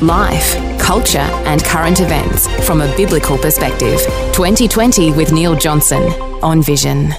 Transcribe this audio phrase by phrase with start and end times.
[0.00, 4.00] Life, culture, and current events from a biblical perspective.
[4.32, 6.02] 2020 with Neil Johnson
[6.42, 7.12] on Vision.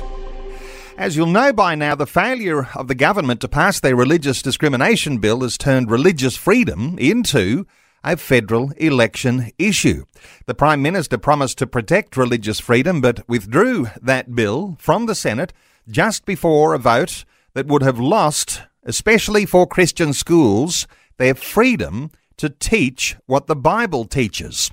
[0.97, 5.17] As you'll know by now, the failure of the government to pass their religious discrimination
[5.19, 7.65] bill has turned religious freedom into
[8.03, 10.05] a federal election issue.
[10.45, 15.53] The Prime Minister promised to protect religious freedom but withdrew that bill from the Senate
[15.89, 22.49] just before a vote that would have lost, especially for Christian schools, their freedom to
[22.49, 24.71] teach what the Bible teaches.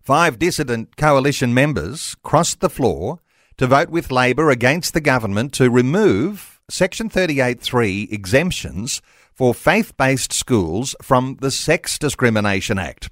[0.00, 3.20] Five dissident coalition members crossed the floor
[3.56, 10.32] to vote with Labor against the government to remove Section 38.3 exemptions for faith based
[10.32, 13.08] schools from the Sex Discrimination Act.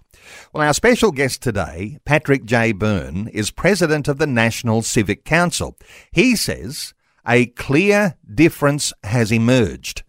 [0.53, 2.73] Well, our special guest today, Patrick J.
[2.73, 5.77] Byrne, is president of the National Civic Council.
[6.13, 6.95] He says
[7.27, 10.03] a clear difference has emerged.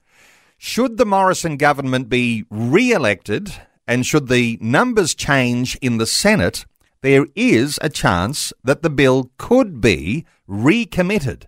[0.59, 3.53] Should the Morrison government be re elected
[3.87, 6.65] and should the numbers change in the Senate,
[7.01, 11.47] there is a chance that the bill could be recommitted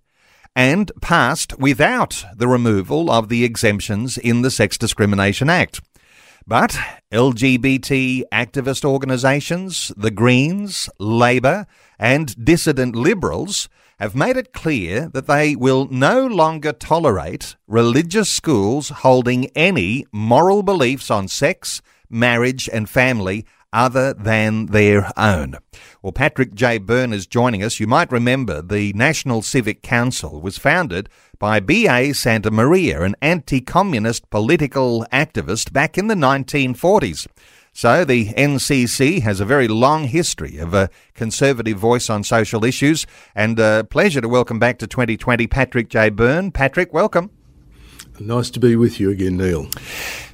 [0.56, 5.82] and passed without the removal of the exemptions in the Sex Discrimination Act.
[6.46, 6.78] But
[7.12, 11.66] LGBT activist organisations, the Greens, Labor,
[11.98, 18.90] and dissident Liberals have made it clear that they will no longer tolerate religious schools
[18.90, 25.56] holding any moral beliefs on sex, marriage, and family other than their own.
[26.02, 26.78] Well, Patrick J.
[26.78, 27.80] Byrne is joining us.
[27.80, 32.10] You might remember the National Civic Council was founded by B.A.
[32.10, 37.28] Santamaria, an anti communist political activist back in the 1940s.
[37.80, 43.08] So the NCC has a very long history of a conservative voice on social issues,
[43.34, 46.10] and a pleasure to welcome back to 2020 Patrick J.
[46.10, 46.52] Byrne.
[46.52, 47.32] Patrick, welcome.
[48.20, 49.70] Nice to be with you again, Neil.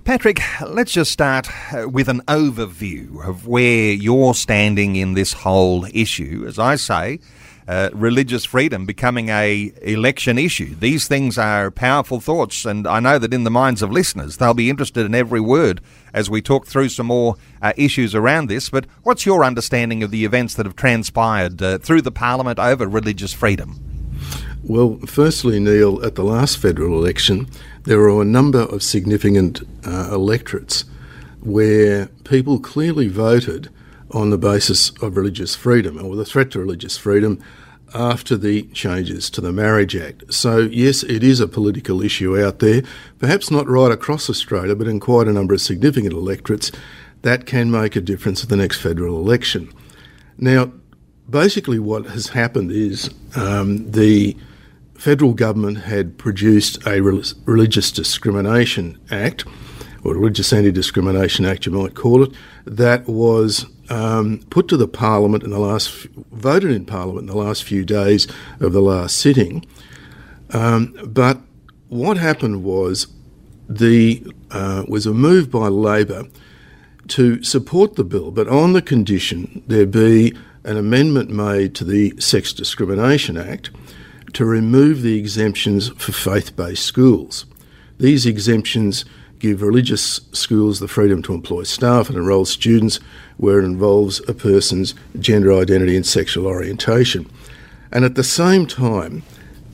[0.06, 5.86] Patrick, let's just start uh, with an overview of where you're standing in this whole
[5.94, 6.46] issue.
[6.48, 7.20] As I say,
[7.68, 10.76] uh, religious freedom becoming a election issue.
[10.76, 14.54] These things are powerful thoughts, and I know that in the minds of listeners, they'll
[14.54, 15.82] be interested in every word
[16.14, 18.70] as we talk through some more uh, issues around this.
[18.70, 22.88] But what's your understanding of the events that have transpired uh, through the Parliament over
[22.88, 23.80] religious freedom?
[24.64, 27.48] Well, firstly, Neil, at the last federal election,
[27.84, 30.86] there were a number of significant uh, electorates
[31.42, 33.70] where people clearly voted
[34.16, 37.44] on the basis of religious freedom or the threat to religious freedom
[37.94, 40.34] after the changes to the Marriage Act.
[40.34, 42.82] So, yes, it is a political issue out there,
[43.20, 46.72] perhaps not right across Australia, but in quite a number of significant electorates
[47.24, 49.72] that can make a difference at the next federal election.
[50.38, 50.72] Now,
[51.30, 54.38] basically, what has happened is um, the
[54.94, 59.46] federal government had produced a Religious Discrimination Act,
[60.06, 62.32] or Religious Anti Discrimination Act, you might call it,
[62.66, 67.42] that was um, put to the Parliament in the last, voted in Parliament in the
[67.42, 68.28] last few days
[68.60, 69.66] of the last sitting.
[70.52, 71.42] Um, but
[71.90, 73.08] what happened was
[73.68, 76.28] the uh, was a move by Labor
[77.08, 82.14] to support the bill, but on the condition there be an amendment made to the
[82.20, 83.72] Sex Discrimination Act
[84.34, 87.46] to remove the exemptions for faith-based schools.
[87.98, 89.06] These exemptions
[89.40, 93.00] give religious schools the freedom to employ staff and enrol students
[93.38, 97.30] where it involves a person's gender identity and sexual orientation.
[97.92, 99.24] And at the same time,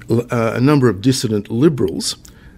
[0.10, 2.18] uh, a number of dissident liberals,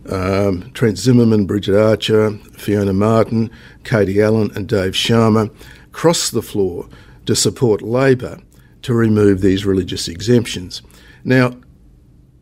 [0.09, 3.52] um, Trent Zimmerman, Bridget Archer, Fiona Martin,
[3.84, 5.53] Katie Allen, and Dave Sharma,
[5.91, 6.88] crossed the floor
[7.25, 8.40] to support Labor
[8.81, 10.82] to remove these religious exemptions.
[11.23, 11.56] Now,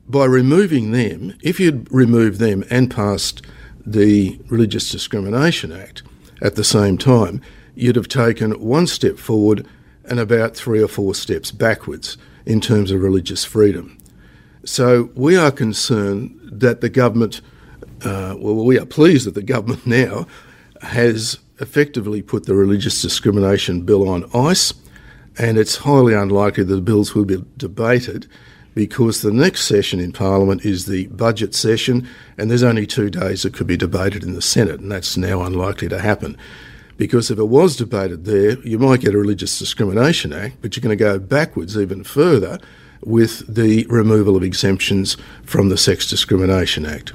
[0.08, 3.46] by removing them, if you'd removed them and passed
[3.86, 6.04] the Religious Discrimination Act
[6.42, 7.42] at the same time,
[7.76, 9.68] you'd have taken one step forward
[10.06, 13.98] and about three or four steps backwards in terms of religious freedom.
[14.64, 17.42] So we are concerned that the government,
[18.04, 20.28] uh, well, we are pleased that the government now
[20.82, 24.74] has effectively put the religious discrimination bill on ice,
[25.38, 28.28] and it's highly unlikely that the bills will be debated
[28.74, 32.08] because the next session in Parliament is the budget session,
[32.38, 35.42] and there's only two days that could be debated in the Senate, and that's now
[35.42, 36.38] unlikely to happen.
[36.98, 40.82] Because if it was debated there, you might get a Religious Discrimination Act, but you're
[40.82, 42.60] going to go backwards even further
[43.04, 47.14] with the removal of exemptions from the Sex Discrimination Act.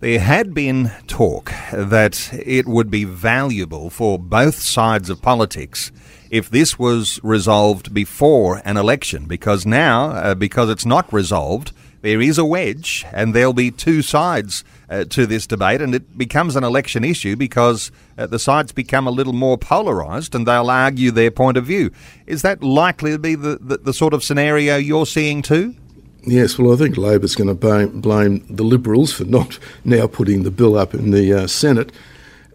[0.00, 5.90] There had been talk that it would be valuable for both sides of politics
[6.30, 12.20] if this was resolved before an election, because now, uh, because it's not resolved, there
[12.20, 16.54] is a wedge, and there'll be two sides uh, to this debate, and it becomes
[16.54, 21.10] an election issue because uh, the sides become a little more polarised and they'll argue
[21.10, 21.90] their point of view.
[22.26, 25.74] Is that likely to be the, the, the sort of scenario you're seeing too?
[26.22, 30.50] Yes, well, I think Labor's going to blame, the Liberals for not now putting the
[30.50, 31.92] bill up in the uh, Senate,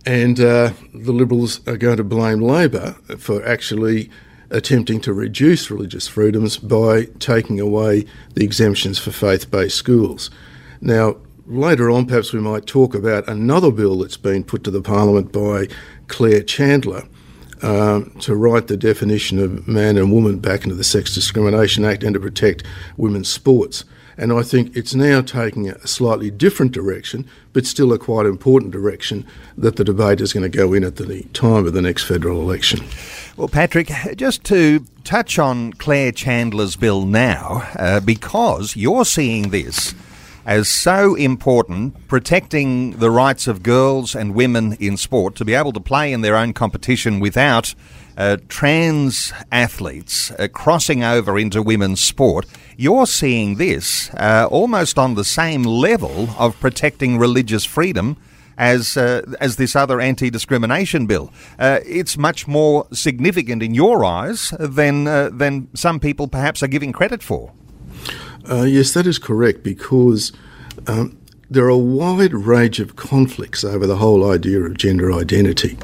[0.05, 4.09] and uh, the Liberals are going to blame Labor for actually
[4.49, 8.05] attempting to reduce religious freedoms by taking away
[8.35, 10.29] the exemptions for faith based schools.
[10.79, 11.17] Now,
[11.47, 15.31] later on, perhaps we might talk about another bill that's been put to the Parliament
[15.31, 15.67] by
[16.07, 17.03] Claire Chandler.
[17.61, 22.03] Um, to write the definition of man and woman back into the Sex Discrimination Act
[22.03, 22.65] and to protect
[22.97, 23.85] women's sports.
[24.17, 28.71] And I think it's now taking a slightly different direction, but still a quite important
[28.71, 29.25] direction
[29.57, 32.41] that the debate is going to go in at the time of the next federal
[32.41, 32.85] election.
[33.37, 39.95] Well, Patrick, just to touch on Claire Chandler's bill now, uh, because you're seeing this
[40.45, 45.71] as so important, protecting the rights of girls and women in sport to be able
[45.71, 47.73] to play in their own competition without
[48.17, 52.45] uh, trans athletes uh, crossing over into women's sport.
[52.77, 58.17] You're seeing this uh, almost on the same level of protecting religious freedom
[58.57, 61.31] as uh, as this other anti-discrimination bill.
[61.57, 66.67] Uh, it's much more significant in your eyes than uh, than some people perhaps are
[66.67, 67.51] giving credit for.
[68.45, 70.33] Yes, that is correct because
[70.87, 71.17] um,
[71.49, 75.77] there are a wide range of conflicts over the whole idea of gender identity.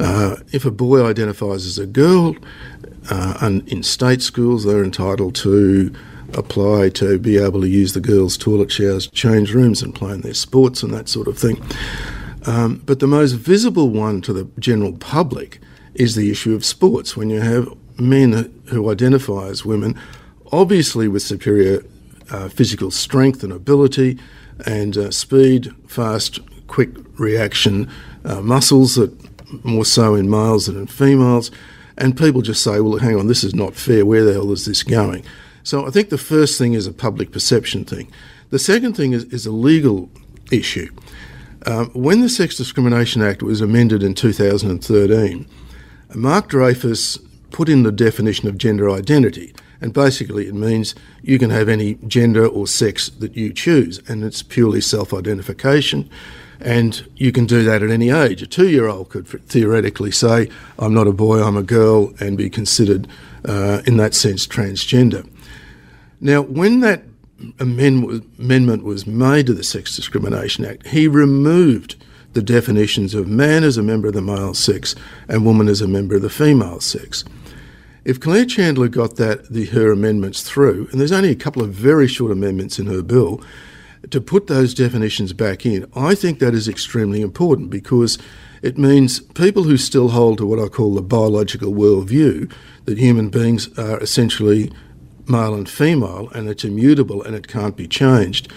[0.00, 2.36] Uh, if a boy identifies as a girl,
[3.10, 5.94] uh, and in state schools, they're entitled to
[6.32, 10.22] apply to be able to use the girls' toilet showers, change rooms, and play in
[10.22, 11.62] their sports and that sort of thing.
[12.46, 15.60] Um, but the most visible one to the general public
[15.94, 17.16] is the issue of sports.
[17.16, 17.68] When you have
[17.98, 19.98] men who identify as women
[20.52, 21.84] obviously with superior
[22.30, 24.18] uh, physical strength and ability
[24.66, 26.38] and uh, speed, fast,
[26.68, 27.90] quick reaction
[28.24, 29.12] uh, muscles that
[29.62, 31.50] more so in males than in females.
[31.96, 34.04] And people just say, well, hang on, this is not fair.
[34.04, 35.24] Where the hell is this going?
[35.62, 38.10] So I think the first thing is a public perception thing.
[38.50, 40.10] The second thing is, is a legal
[40.50, 40.90] issue.
[41.66, 45.46] Um, when the Sex Discrimination Act was amended in 2013,
[46.14, 47.18] Mark Dreyfus
[47.50, 49.54] put in the definition of gender identity.
[49.80, 54.24] And basically, it means you can have any gender or sex that you choose, and
[54.24, 56.08] it's purely self identification.
[56.64, 58.40] And you can do that at any age.
[58.40, 62.38] A two year old could theoretically say, I'm not a boy, I'm a girl, and
[62.38, 63.06] be considered,
[63.44, 65.28] uh, in that sense, transgender.
[66.20, 67.02] Now, when that
[67.60, 72.02] amendment was made to the Sex Discrimination Act, he removed
[72.32, 74.94] the definitions of man as a member of the male sex
[75.28, 77.24] and woman as a member of the female sex.
[78.04, 81.70] If Claire Chandler got that the, her amendments through, and there's only a couple of
[81.70, 83.42] very short amendments in her bill,
[84.10, 88.18] to put those definitions back in, I think that is extremely important because
[88.62, 92.52] it means people who still hold to what I call the biological worldview,
[92.86, 94.72] that human beings are essentially
[95.26, 98.50] male and female and it's immutable and it can't be changed.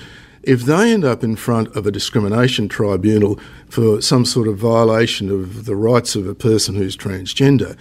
[0.43, 5.29] If they end up in front of a discrimination tribunal for some sort of violation
[5.29, 7.77] of the rights of a person who's transgender,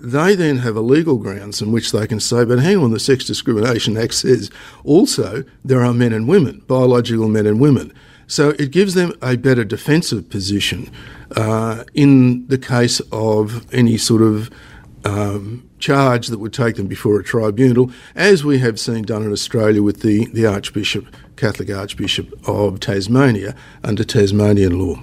[0.00, 3.00] they then have a legal grounds in which they can say, but hang on, the
[3.00, 4.50] Sex Discrimination Act says
[4.84, 7.92] also there are men and women, biological men and women.
[8.26, 10.90] So it gives them a better defensive position
[11.36, 14.50] uh, in the case of any sort of
[15.04, 19.32] um, charge that would take them before a tribunal, as we have seen done in
[19.32, 25.02] Australia with the, the Archbishop, Catholic Archbishop of Tasmania, under Tasmanian law.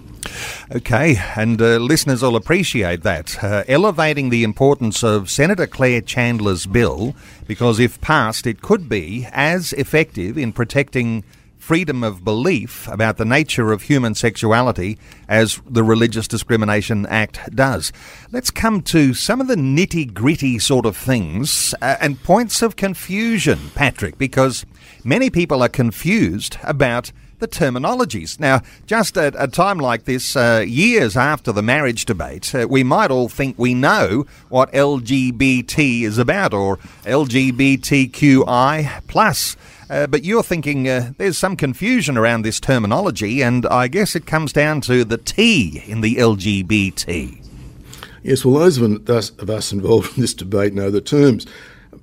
[0.75, 3.43] Okay, and uh, listeners will appreciate that.
[3.43, 7.15] Uh, elevating the importance of Senator Claire Chandler's bill,
[7.47, 11.23] because if passed, it could be as effective in protecting
[11.57, 17.91] freedom of belief about the nature of human sexuality as the Religious Discrimination Act does.
[18.31, 22.77] Let's come to some of the nitty gritty sort of things uh, and points of
[22.77, 24.65] confusion, Patrick, because
[25.03, 28.39] many people are confused about the terminologies.
[28.39, 32.83] Now, just at a time like this, uh, years after the marriage debate, uh, we
[32.83, 39.55] might all think we know what LGBT is about or LGBTQI plus.
[39.89, 44.25] Uh, but you're thinking uh, there's some confusion around this terminology, and I guess it
[44.25, 47.41] comes down to the T in the LGBT.
[48.23, 51.45] Yes, well, those of us, of us involved in this debate know the terms,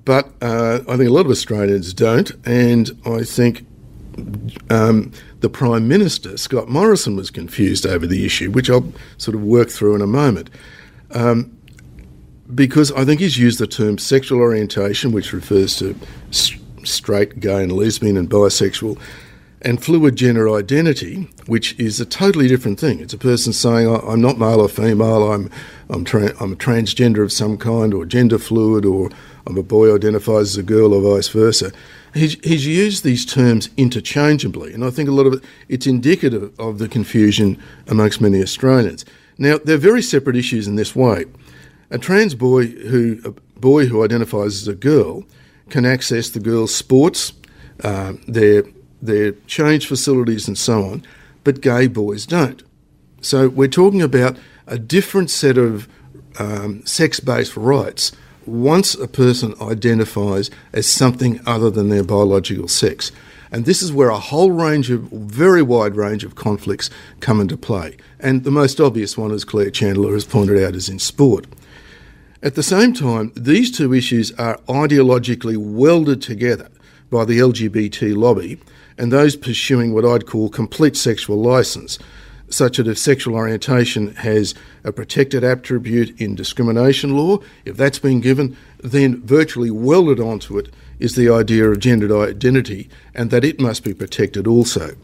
[0.03, 3.65] but uh, I think a lot of Australians don't, and I think
[4.69, 9.43] um, the Prime Minister, Scott Morrison, was confused over the issue, which I'll sort of
[9.43, 10.49] work through in a moment.
[11.11, 11.51] Um,
[12.53, 15.95] because I think he's used the term sexual orientation, which refers to
[16.83, 18.99] straight, gay, and lesbian and bisexual,
[19.61, 22.99] and fluid gender identity, which is a totally different thing.
[22.99, 25.31] It's a person saying, "I'm not male or female.
[25.31, 25.49] I'm
[25.89, 29.09] I'm, tra- I'm a transgender of some kind, or gender fluid, or
[29.47, 31.71] I'm a boy identifies as a girl, or vice versa."
[32.15, 36.57] He's, he's used these terms interchangeably, and I think a lot of it it's indicative
[36.57, 39.03] of the confusion amongst many Australians.
[39.37, 41.25] Now, they're very separate issues in this way.
[41.91, 45.25] A trans boy who a boy who identifies as a girl
[45.69, 47.33] can access the girls' sports,
[47.83, 48.63] uh, their
[49.01, 51.03] their change facilities, and so on,
[51.43, 52.63] but gay boys don't.
[53.19, 55.89] So we're talking about a different set of
[56.39, 58.13] um, sex-based rights
[58.47, 63.11] once a person identifies as something other than their biological sex.
[63.51, 67.57] And this is where a whole range of, very wide range of conflicts come into
[67.57, 67.97] play.
[68.19, 71.45] And the most obvious one, as Claire Chandler has pointed out, is in sport.
[72.43, 76.69] At the same time, these two issues are ideologically welded together
[77.09, 78.59] by the LGBT lobby
[78.97, 81.99] and those pursuing what I'd call complete sexual license,
[82.49, 88.21] such that if sexual orientation has a protected attribute in discrimination law, if that's been
[88.21, 93.59] given, then virtually welded onto it is the idea of gendered identity and that it
[93.59, 94.95] must be protected also.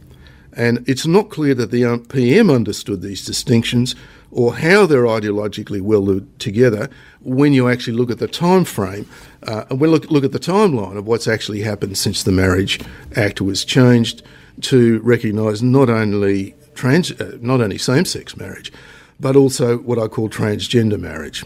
[0.53, 3.95] And it's not clear that the PM understood these distinctions
[4.31, 6.89] or how they're ideologically welded together
[7.21, 9.07] when you actually look at the time frame
[9.43, 12.79] uh, and we look, look at the timeline of what's actually happened since the Marriage
[13.15, 14.24] Act was changed
[14.62, 18.73] to recognise not only trans, uh, not only same-sex marriage,
[19.19, 21.45] but also what I call transgender marriage.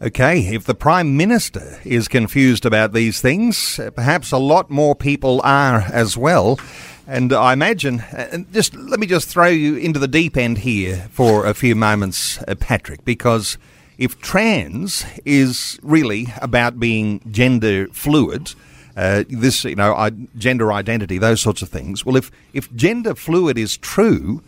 [0.00, 5.40] Okay, if the Prime Minister is confused about these things, perhaps a lot more people
[5.42, 6.58] are as well.
[7.06, 11.08] And I imagine, and just let me just throw you into the deep end here
[11.10, 13.58] for a few moments, uh, Patrick, because
[13.98, 18.54] if trans is really about being gender fluid,
[18.96, 22.04] uh, this you know gender identity, those sorts of things.
[22.04, 24.42] Well, if if gender fluid is true,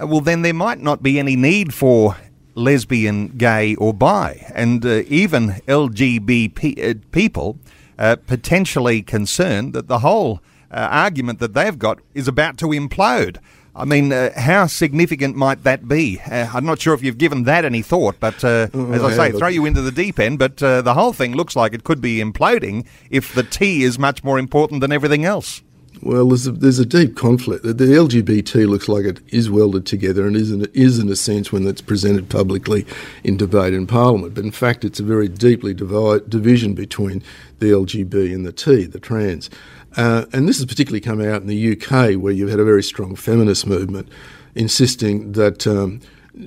[0.00, 2.16] uh, well then there might not be any need for
[2.54, 7.58] lesbian, gay, or bi, and uh, even LGBT uh, people
[7.98, 13.38] uh, potentially concerned that the whole uh, argument that they've got is about to implode.
[13.78, 16.18] I mean, uh, how significant might that be?
[16.20, 19.12] Uh, I'm not sure if you've given that any thought, but uh, oh, as I
[19.12, 20.38] say, throw you into the deep end.
[20.38, 23.98] But uh, the whole thing looks like it could be imploding if the T is
[23.98, 25.62] much more important than everything else.
[26.02, 27.64] Well, there's a, there's a deep conflict.
[27.64, 31.52] The LGBT looks like it is welded together and is in, is in a sense
[31.52, 32.86] when it's presented publicly
[33.24, 34.34] in debate in Parliament.
[34.34, 37.22] But in fact, it's a very deeply divide, division between
[37.60, 39.48] the LGB and the T, the trans.
[39.96, 42.82] Uh, and this has particularly come out in the UK, where you've had a very
[42.82, 44.08] strong feminist movement
[44.54, 46.00] insisting that um,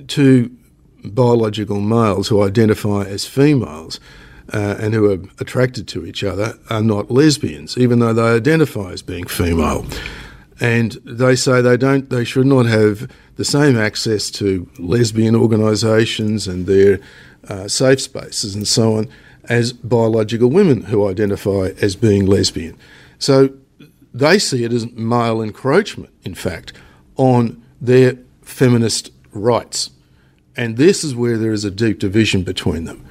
[0.06, 0.54] two
[1.04, 3.98] biological males who identify as females
[4.52, 8.90] uh, and who are attracted to each other are not lesbians, even though they identify
[8.92, 9.86] as being female.
[10.60, 16.46] And they say they don't, they should not have the same access to lesbian organisations
[16.46, 17.00] and their
[17.48, 19.08] uh, safe spaces and so on
[19.44, 22.76] as biological women who identify as being lesbian.
[23.20, 23.50] So
[24.12, 26.72] they see it as male encroachment, in fact,
[27.16, 29.90] on their feminist rights.
[30.56, 33.06] And this is where there is a deep division between them.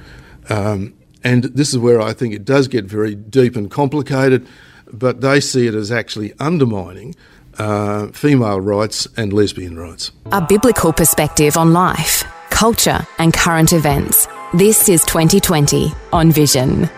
[0.50, 4.46] Um, and this is where I think it does get very deep and complicated,
[4.92, 7.14] but they see it as actually undermining
[7.58, 10.10] uh, female rights and lesbian rights.
[10.32, 14.28] A biblical perspective on life, culture, and current events.
[14.54, 16.90] This is 2020 on Vision.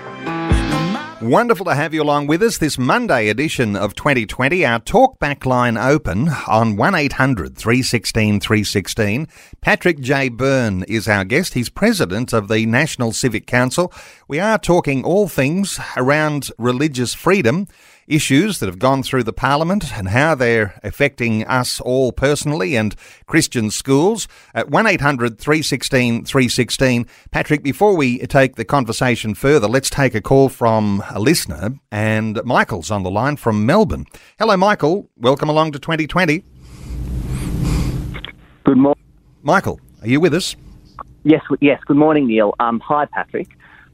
[1.23, 4.67] Wonderful to have you along with us this Monday edition of 2020.
[4.67, 9.29] Our talkback line open on 1800 316 316.
[9.61, 10.29] Patrick J.
[10.29, 11.55] Byrne is our guest.
[11.55, 13.93] He's president of the National Civic Council.
[14.27, 17.69] We are talking all things around religious freedom
[18.15, 22.95] issues that have gone through the Parliament and how they're affecting us all personally and
[23.27, 24.29] Christian schools.
[24.55, 27.07] At 1800 316 316.
[27.31, 31.79] Patrick, before we take the conversation further, let's take a call from a listener.
[31.91, 34.07] And Michael's on the line from Melbourne.
[34.39, 35.09] Hello, Michael.
[35.17, 36.45] Welcome along to 2020.
[38.65, 39.03] Good morning.
[39.43, 40.55] Michael, are you with us?
[41.25, 41.81] Yes, yes.
[41.87, 42.55] Good morning, Neil.
[42.61, 43.49] Um, hi, Patrick.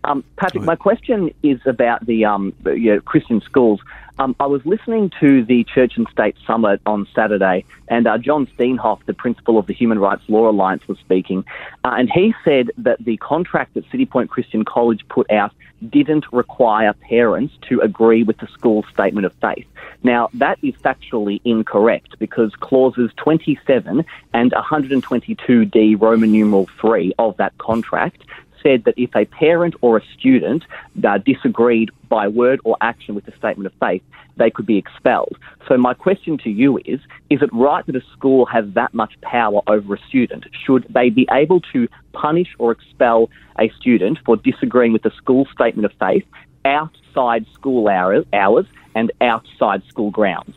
[0.04, 3.80] Um, Patrick, my question is about the um, you know, Christian schools.
[4.20, 8.48] Um, I was listening to the Church and State Summit on Saturday, and uh, John
[8.48, 11.44] Steenhof, the principal of the Human Rights Law Alliance, was speaking,
[11.84, 15.52] uh, and he said that the contract that Citipointe Christian College put out
[15.88, 19.66] didn't require parents to agree with the school's statement of faith.
[20.02, 27.56] Now, that is factually incorrect because clauses 27 and 122D Roman numeral 3 of that
[27.58, 28.22] contract
[28.62, 30.64] said that if a parent or a student
[31.04, 34.02] uh, disagreed by word or action with the statement of faith,
[34.36, 35.36] they could be expelled.
[35.66, 39.20] So my question to you is, is it right that a school has that much
[39.20, 40.46] power over a student?
[40.64, 45.46] Should they be able to punish or expel a student for disagreeing with the school
[45.52, 46.24] statement of faith
[46.64, 50.54] outside school hours, hours and outside school grounds?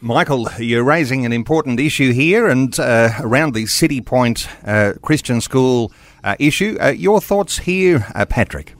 [0.00, 5.92] Michael, you're raising an important issue here and uh, around the Citipointe uh, Christian School
[6.38, 6.76] issue.
[6.80, 8.74] Uh, your thoughts here, uh, Patrick?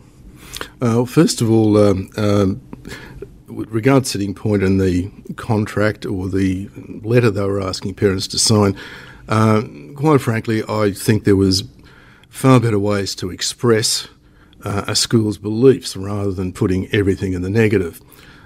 [0.80, 2.60] Uh, first of all, um, um,
[3.46, 6.68] with regard to Citipointe and the contract or the
[7.02, 8.76] letter they were asking parents to sign,
[9.28, 9.62] uh,
[9.94, 11.64] quite frankly, I think there was
[12.28, 14.08] far better ways to express
[14.64, 18.00] uh, a school's beliefs rather than putting everything in the negative.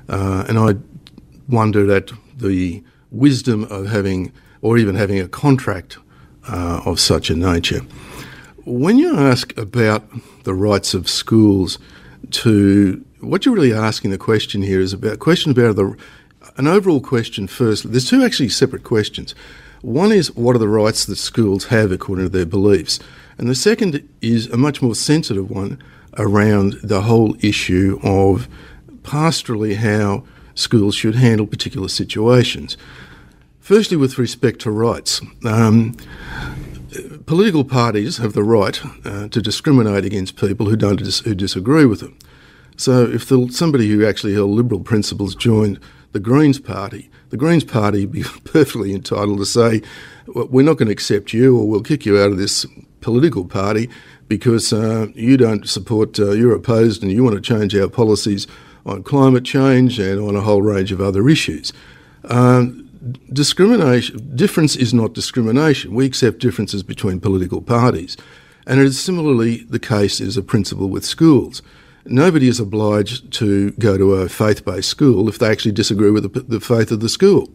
[0.08, 0.74] and I
[1.48, 5.98] wondered at the wisdom of having, or even having a contract
[6.44, 7.82] of such a nature.
[8.68, 10.04] When you ask about
[10.44, 11.78] the rights of schools
[12.32, 15.96] to what you're really asking the question here is about question about the
[16.58, 17.90] an overall question first.
[17.90, 19.34] There's two actually separate questions.
[19.80, 23.00] One is what are the rights that schools have according to their beliefs,
[23.38, 25.82] and the second is a much more sensitive one
[26.18, 28.48] around the whole issue of
[29.00, 32.76] pastorally how schools should handle particular situations.
[33.60, 35.22] Firstly, with respect to rights.
[35.42, 35.96] Um,
[37.26, 41.84] political parties have the right uh, to discriminate against people who don't dis- who disagree
[41.84, 42.18] with them.
[42.76, 45.80] So if the, somebody who actually held liberal principles joined
[46.12, 49.82] the Greens Party, the Greens Party would be perfectly entitled to say,
[50.26, 52.66] "We're not going to accept you, or we'll kick you out of this
[53.00, 53.90] political party
[54.26, 58.46] because uh, you don't support, uh, you're opposed, and you want to change our policies
[58.84, 61.72] on climate change and on a whole range of other issues."
[62.24, 62.87] Um,
[63.32, 65.94] discrimination difference is not discrimination.
[65.94, 68.16] We accept differences between political parties,
[68.66, 71.62] and it is similarly the case as a principle with schools.
[72.04, 76.40] Nobody is obliged to go to a faith-based school if they actually disagree with the,
[76.40, 77.50] the faith of the school.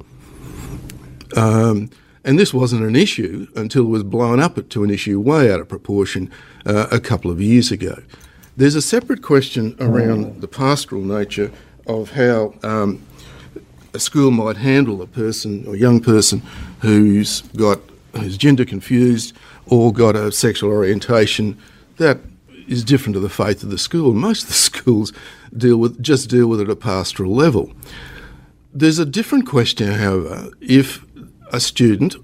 [1.36, 1.90] Um,
[2.24, 5.60] and this wasn't an issue until it was blown up to an issue way out
[5.60, 6.32] of proportion
[6.66, 8.02] uh, a couple of years ago.
[8.56, 11.52] There's a separate question around the pastoral nature
[11.88, 13.02] of how um,
[13.94, 16.42] a school might handle a person or young person
[16.82, 17.80] who's got
[18.16, 21.58] who's gender confused or got a sexual orientation
[21.98, 22.20] that
[22.68, 24.14] is different to the faith of the school.
[24.14, 25.14] Most of the schools
[25.56, 27.72] deal with just deal with it at a pastoral level.
[28.74, 31.06] There's a different question, however, if
[31.52, 32.16] a student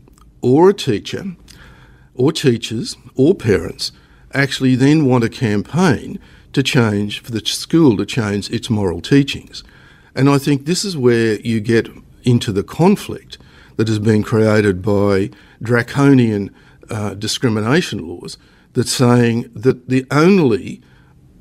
[0.41, 1.35] or a teacher
[2.15, 3.91] or teachers or parents
[4.33, 6.19] actually then want a campaign
[6.53, 9.63] to change for the school to change its moral teachings.
[10.15, 11.89] And I think this is where you get
[12.23, 13.37] into the conflict
[13.77, 15.29] that has been created by
[15.61, 16.53] draconian
[16.89, 18.37] uh, discrimination laws
[18.73, 20.81] that's saying that the only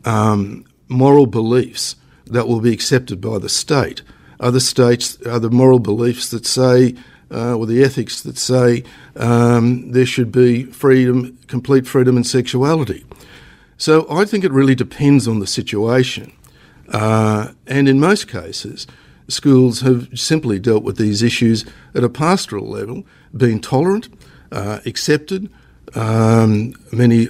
[0.04, 4.02] um, moral beliefs that will be accepted by the state
[4.40, 6.94] are the states are the moral beliefs that say
[7.30, 8.84] uh, or the ethics that say
[9.16, 13.04] um, there should be freedom, complete freedom in sexuality.
[13.76, 16.32] So I think it really depends on the situation.
[16.90, 18.86] Uh, and in most cases,
[19.28, 23.04] schools have simply dealt with these issues at a pastoral level,
[23.36, 24.08] being tolerant,
[24.52, 25.50] uh, accepted,
[25.94, 27.28] um, many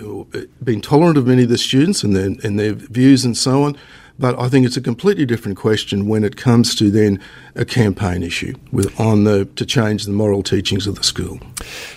[0.62, 3.76] being tolerant of many of the students and their, and their views and so on.
[4.18, 7.20] But I think it's a completely different question when it comes to then
[7.54, 11.38] a campaign issue with, on the to change the moral teachings of the school.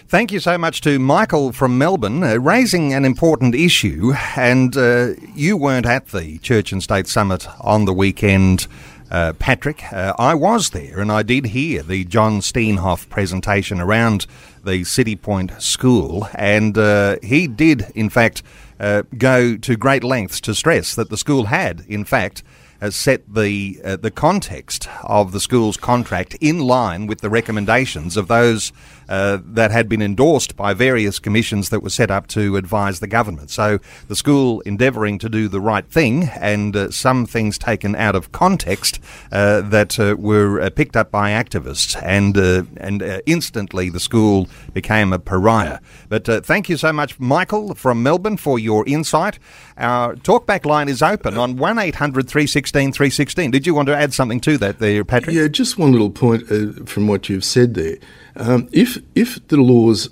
[0.08, 4.14] Thank you so much to Michael from Melbourne, uh, raising an important issue.
[4.36, 8.68] And uh, you weren't at the Church and State Summit on the weekend.
[9.10, 14.26] Uh, Patrick, uh, I was there and I did hear the John Steenhof presentation around
[14.64, 18.42] the Citipointe School, and uh, he did, in fact,
[18.82, 22.44] uh, go to great lengths to stress that the school had, in fact,
[22.82, 28.18] uh, set the uh, the context of the school's contract in line with the recommendations
[28.18, 28.74] of those
[29.12, 33.08] uh, that had been endorsed by various commissions that were set up to advise the
[33.08, 33.50] government.
[33.50, 38.16] So the school endeavouring to do the right thing, and uh, some things taken out
[38.16, 39.02] of context
[39.34, 42.38] uh, that uh, were uh, picked up by activists, and
[42.78, 45.80] and instantly the school became a pariah.
[46.08, 49.40] But thank you so much, Michael from Melbourne, for your insight.
[49.76, 53.52] Our talkback line is open on 1800 316 316.
[53.52, 55.36] Did you want to add something to that there, Patrick?
[55.36, 57.98] Yeah, just one little point from what you've said there.
[58.36, 60.10] Um, if, if the laws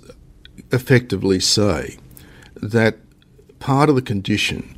[0.72, 1.98] effectively say
[2.56, 2.98] that
[3.60, 4.76] part of the condition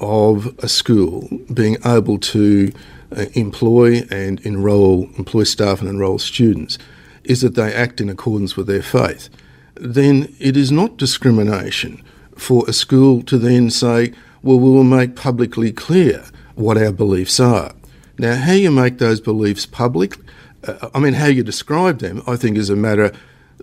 [0.00, 2.72] of a school being able to
[3.16, 6.78] uh, employ and enrol, employ staff and enrol students
[7.24, 9.28] is that they act in accordance with their faith,
[9.74, 12.02] then it is not discrimination
[12.36, 16.24] for a school to then say, well, we will make publicly clear
[16.56, 17.72] what our beliefs are.
[18.18, 20.18] Now, how you make those beliefs public,
[20.66, 23.12] uh, I mean, how you describe them, I think is a matter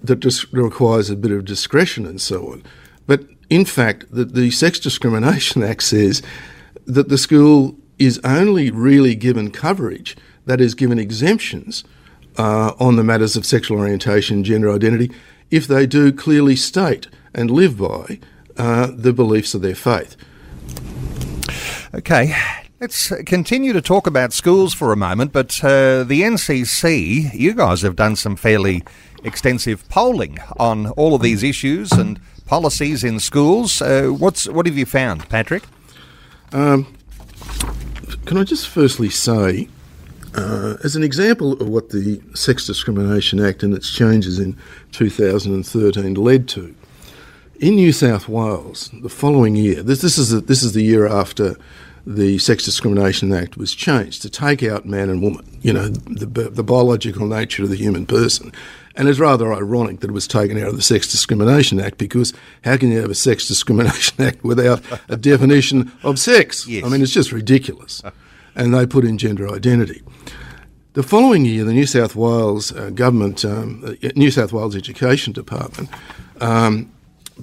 [0.01, 2.63] that dis- requires a bit of discretion and so on.
[3.07, 6.21] But in fact, the, the Sex Discrimination Act says
[6.85, 11.83] that the school is only really given coverage, that is, given exemptions
[12.37, 15.11] uh, on the matters of sexual orientation gender identity,
[15.51, 18.19] if they do clearly state and live by
[18.57, 20.15] uh, the beliefs of their faith.
[21.93, 22.35] Okay,
[22.79, 27.81] let's continue to talk about schools for a moment, but uh, the NCC, you guys
[27.81, 28.83] have done some fairly
[29.23, 33.81] extensive polling on all of these issues and policies in schools.
[33.81, 35.63] Uh, what's what have you found, Patrick?
[36.53, 36.95] Um,
[38.25, 39.67] can I just firstly say,
[40.35, 44.57] uh, as an example of what the Sex Discrimination Act and its changes in
[44.93, 46.73] 2013 led to,
[47.59, 51.57] in New South Wales, the following year, this, this is this is the year after
[52.09, 56.49] the Sex Discrimination Act was changed to take out man and woman, you know, the,
[56.49, 58.51] the biological nature of the human person.
[58.95, 62.33] And it's rather ironic that it was taken out of the Sex Discrimination Act because
[62.63, 66.65] how can you have a Sex Discrimination Act without a definition of sex?
[66.67, 66.83] Yes.
[66.83, 68.01] I mean, it's just ridiculous.
[68.55, 70.01] And they put in gender identity.
[70.93, 75.31] The following year, the New South Wales uh, government, um, uh, New South Wales Education
[75.31, 75.91] Department,
[76.41, 76.91] um,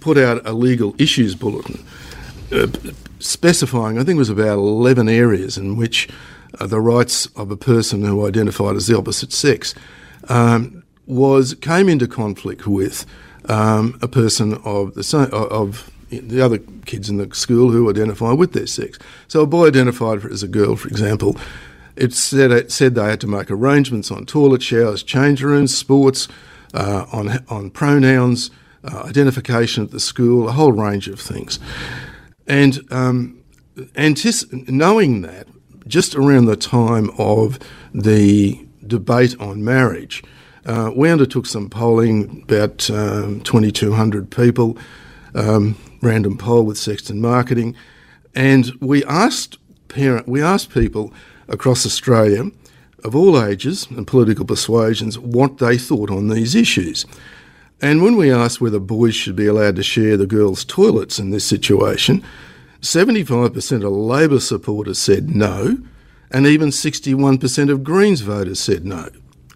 [0.00, 1.86] put out a legal issues bulletin
[2.52, 2.66] uh,
[3.18, 6.08] specifying, I think it was about 11 areas in which
[6.60, 9.74] uh, the rights of a person who identified as the opposite sex
[10.28, 13.06] um, was came into conflict with
[13.48, 18.32] um, a person of the same of the other kids in the school who identify
[18.32, 18.98] with their sex.
[19.28, 21.36] So a boy identified as a girl, for example,
[21.96, 26.28] it said it said they had to make arrangements on toilet showers, change rooms, sports,
[26.74, 28.50] uh, on on pronouns,
[28.84, 31.58] uh, identification at the school, a whole range of things.
[32.46, 33.42] And um,
[34.68, 35.48] knowing that,
[35.86, 37.58] just around the time of
[37.94, 40.22] the debate on marriage,
[40.64, 44.76] uh, we undertook some polling, about um, 2,200 people,
[45.34, 47.76] um, random poll with Sexton Marketing,
[48.34, 51.12] and we asked parent, we asked people
[51.48, 52.50] across Australia
[53.04, 57.06] of all ages and political persuasions what they thought on these issues.
[57.80, 61.30] And when we asked whether boys should be allowed to share the girls' toilets in
[61.30, 62.24] this situation,
[62.80, 65.78] 75% of Labor supporters said no,
[66.30, 69.08] and even 61% of Greens voters said no,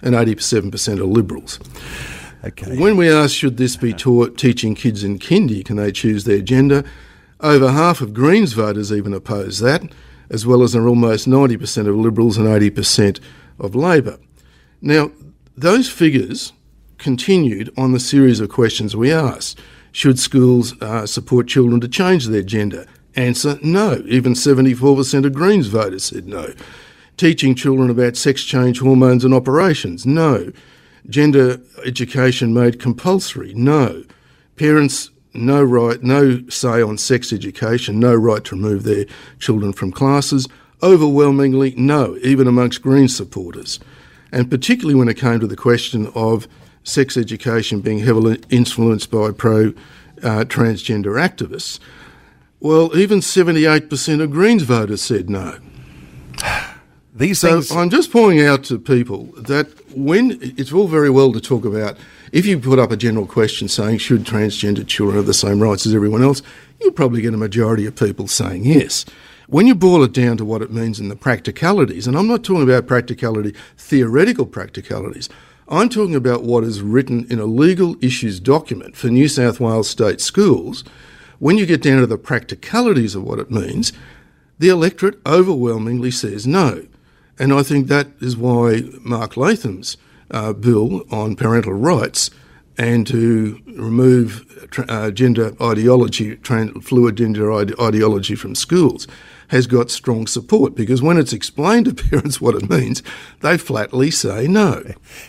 [0.02, 1.58] and 87% of Liberals.
[2.44, 2.78] Okay.
[2.78, 6.40] When we asked should this be taught teaching kids in kindy, can they choose their
[6.40, 6.84] gender,
[7.40, 9.82] over half of Greens voters even opposed that,
[10.28, 13.20] as well as almost 90% of Liberals and 80%
[13.58, 14.18] of Labor.
[14.80, 15.10] Now,
[15.56, 16.52] those figures
[17.00, 19.58] continued on the series of questions we asked.
[19.90, 22.86] Should schools uh, support children to change their gender?
[23.16, 24.04] Answer no.
[24.06, 26.54] Even 74% of Greens voters said no.
[27.16, 30.06] Teaching children about sex change hormones and operations?
[30.06, 30.52] No.
[31.08, 33.52] Gender education made compulsory?
[33.54, 34.04] No.
[34.56, 39.06] Parents no right, no say on sex education, no right to remove their
[39.38, 40.48] children from classes.
[40.82, 43.78] Overwhelmingly, no, even amongst Green supporters.
[44.32, 46.48] And particularly when it came to the question of
[46.82, 49.68] sex education being heavily influenced by pro
[50.22, 51.78] uh, transgender activists,
[52.60, 55.58] well, even 78% of Greens voters said no.
[57.14, 57.72] These So things.
[57.72, 61.96] I'm just pointing out to people that when it's all very well to talk about
[62.32, 65.84] if you put up a general question saying should transgender children have the same rights
[65.86, 66.42] as everyone else,
[66.80, 69.04] you'll probably get a majority of people saying yes.
[69.48, 72.44] When you boil it down to what it means in the practicalities, and I'm not
[72.44, 75.28] talking about practicality, theoretical practicalities,
[75.70, 79.88] I'm talking about what is written in a legal issues document for New South Wales
[79.88, 80.82] state schools.
[81.38, 83.92] When you get down to the practicalities of what it means,
[84.58, 86.86] the electorate overwhelmingly says no.
[87.38, 89.96] And I think that is why Mark Latham's
[90.32, 92.30] uh, bill on parental rights
[92.76, 96.34] and to remove uh, gender ideology,
[96.82, 99.06] fluid gender ide- ideology from schools
[99.50, 103.02] has got strong support because when it's explained to parents what it means,
[103.40, 104.82] they flatly say no.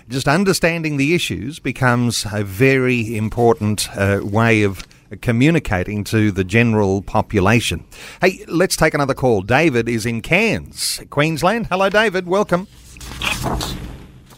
[0.09, 4.83] just understanding the issues becomes a very important uh, way of
[5.21, 7.83] communicating to the general population.
[8.21, 9.41] Hey, let's take another call.
[9.41, 11.67] David is in Cairns, Queensland.
[11.67, 12.27] Hello, David.
[12.27, 12.67] Welcome.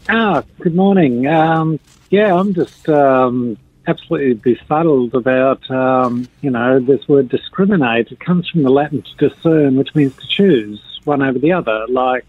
[0.09, 1.27] Ah, good morning.
[1.27, 8.11] Um, yeah, I'm just um, absolutely befuddled about, um, you know, this word discriminate.
[8.11, 11.85] It comes from the Latin to discern, which means to choose one over the other.
[11.89, 12.25] Like,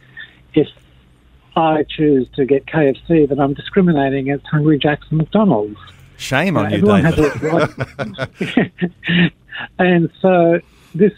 [0.55, 0.69] if
[1.57, 5.79] I choose to get KFC, then I'm discriminating against Hungry Jack's and McDonald's.
[6.17, 7.43] Shame on Uh, you, everyone David.
[7.43, 9.33] right.
[9.79, 10.61] and so
[10.95, 11.13] this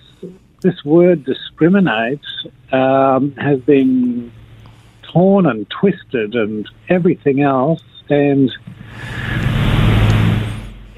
[0.62, 2.20] this word discriminate
[2.72, 4.32] um, has been
[5.02, 8.50] torn and twisted and everything else, and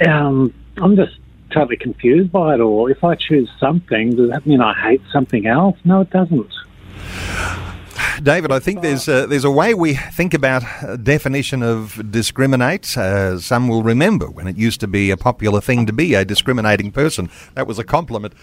[0.07, 1.19] um, I'm just
[1.51, 2.89] totally confused by it all.
[2.89, 5.77] If I choose something, does that mean I hate something else?
[5.85, 6.53] No, it doesn't.
[8.23, 10.65] David, I think there's a, there's a way we think about
[11.05, 12.97] definition of discriminate.
[12.97, 16.25] Uh, some will remember when it used to be a popular thing to be a
[16.25, 17.31] discriminating person.
[17.55, 18.35] That was a compliment.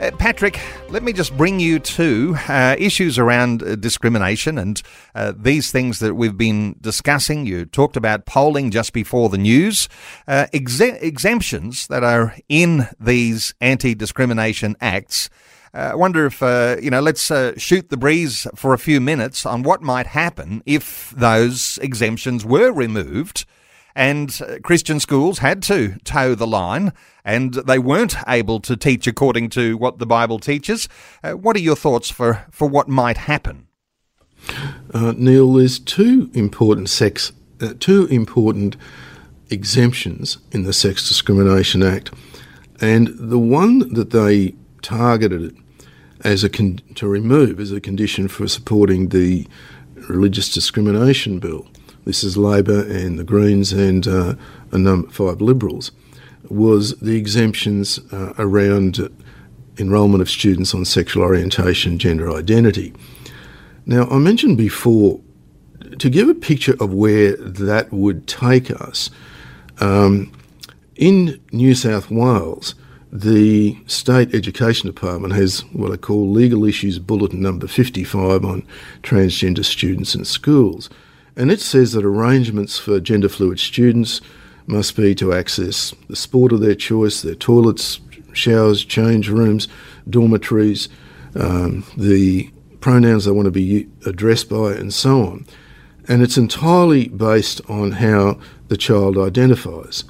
[0.00, 0.58] Uh, Patrick,
[0.88, 4.80] let me just bring you to uh, issues around uh, discrimination and
[5.14, 7.44] uh, these things that we've been discussing.
[7.44, 9.90] You talked about polling just before the news,
[10.26, 15.28] uh, exe- exemptions that are in these anti discrimination acts.
[15.74, 19.02] Uh, I wonder if, uh, you know, let's uh, shoot the breeze for a few
[19.02, 23.44] minutes on what might happen if those exemptions were removed
[23.94, 26.92] and uh, Christian schools had to toe the line
[27.24, 30.88] and they weren't able to teach according to what the Bible teaches.
[31.22, 33.66] Uh, what are your thoughts for, for what might happen?
[34.92, 38.76] Uh, Neil, there's two important sex, uh, two important
[39.50, 42.10] exemptions in the Sex Discrimination Act,
[42.80, 45.56] and the one that they targeted
[46.24, 49.46] as a con- to remove as a condition for supporting the
[50.08, 51.69] religious discrimination bill.
[52.04, 54.34] This is Labor and the Greens and uh,
[54.72, 55.92] a number five Liberals.
[56.48, 59.08] Was the exemptions uh, around
[59.80, 62.92] enrolment of students on sexual orientation, gender identity.
[63.86, 65.20] Now, I mentioned before,
[65.98, 69.10] to give a picture of where that would take us,
[69.80, 70.32] um,
[70.96, 72.74] in New South Wales,
[73.10, 78.66] the State Education Department has what I call Legal Issues Bulletin number 55 on
[79.02, 80.90] transgender students in schools.
[81.40, 84.20] And it says that arrangements for gender fluid students
[84.66, 87.98] must be to access the sport of their choice, their toilets,
[88.34, 89.66] showers, change rooms,
[90.10, 90.90] dormitories,
[91.34, 92.50] um, the
[92.80, 95.46] pronouns they want to be addressed by, and so on.
[96.08, 100.04] And it's entirely based on how the child identifies.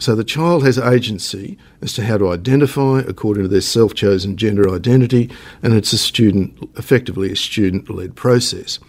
[0.00, 4.36] So the child has agency as to how to identify according to their self chosen
[4.36, 5.30] gender identity,
[5.62, 8.80] and it's a student, effectively a student led process.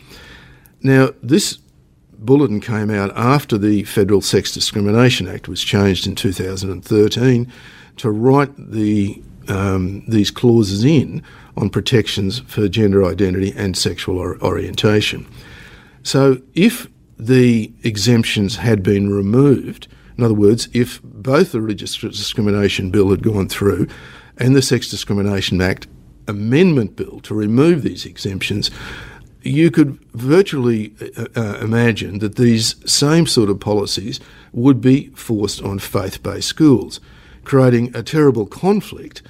[0.81, 1.59] Now, this
[2.17, 7.51] bulletin came out after the Federal Sex Discrimination Act was changed in 2013
[7.97, 11.23] to write the, um, these clauses in
[11.57, 15.25] on protections for gender identity and sexual or- orientation.
[16.03, 16.87] So, if
[17.17, 19.87] the exemptions had been removed,
[20.17, 23.87] in other words, if both the Religious Discrimination Bill had gone through
[24.37, 25.87] and the Sex Discrimination Act
[26.27, 28.71] Amendment Bill to remove these exemptions,
[29.41, 34.19] you could virtually uh, uh, imagine that these same sort of policies
[34.52, 36.99] would be forced on faith based schools,
[37.43, 39.21] creating a terrible conflict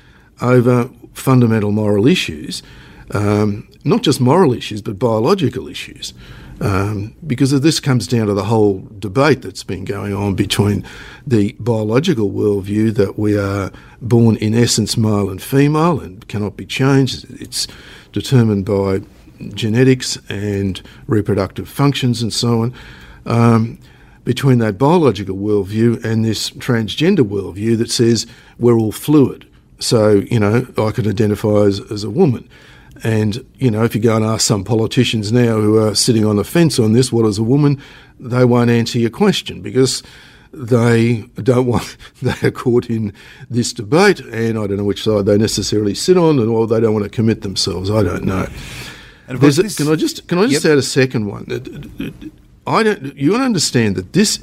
[0.41, 2.63] over fundamental moral issues,
[3.11, 6.13] um, not just moral issues, but biological issues.
[6.61, 10.85] Um, because this comes down to the whole debate that's been going on between
[11.25, 16.65] the biological worldview that we are born in essence male and female and cannot be
[16.65, 17.25] changed.
[17.41, 17.65] It's
[18.11, 19.03] determined by
[19.53, 22.73] genetics and reproductive functions and so on.
[23.25, 23.79] Um,
[24.23, 28.27] between that biological worldview and this transgender worldview that says
[28.59, 29.49] we're all fluid.
[29.79, 32.47] So, you know, I can identify as, as a woman.
[33.03, 36.35] And, you know, if you go and ask some politicians now who are sitting on
[36.35, 37.81] the fence on this, what is a woman,
[38.19, 40.03] they won't answer your question because
[40.51, 43.13] they don't want, they are caught in
[43.49, 46.93] this debate and I don't know which side they necessarily sit on or they don't
[46.93, 47.89] want to commit themselves.
[47.89, 48.47] I don't know.
[49.29, 50.71] And a- this- can I just can I just Yep.
[50.73, 51.45] add a second one?
[51.49, 52.11] Uh, uh, uh,
[52.67, 53.15] I don't.
[53.17, 54.39] You want to understand that this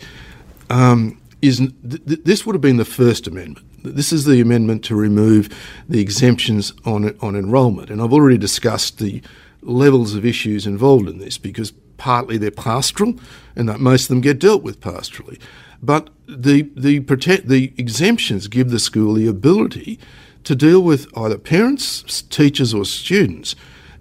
[0.70, 1.72] um, is th-
[2.07, 3.64] th- this would have been the first amendment.
[3.85, 5.49] This is the amendment to remove
[5.88, 9.20] the exemptions on on enrolment, and I've already discussed the
[9.62, 13.14] levels of issues involved in this because partly they're pastoral,
[13.57, 15.38] and that most of them get dealt with pastorally.
[15.83, 19.99] But the the protect the exemptions give the school the ability
[20.44, 23.55] to deal with either parents, teachers, or students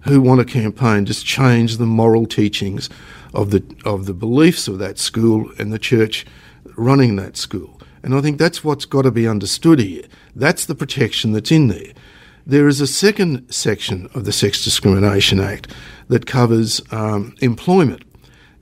[0.08, 2.88] who want a campaign to change the moral teachings
[3.34, 6.24] of the of the beliefs of that school and the church
[6.76, 7.80] running that school.
[8.02, 10.04] And I think that's what's got to be understood here.
[10.34, 11.92] That's the protection that's in there.
[12.46, 15.72] There is a second section of the Sex Discrimination Act
[16.08, 18.04] that covers um, employment.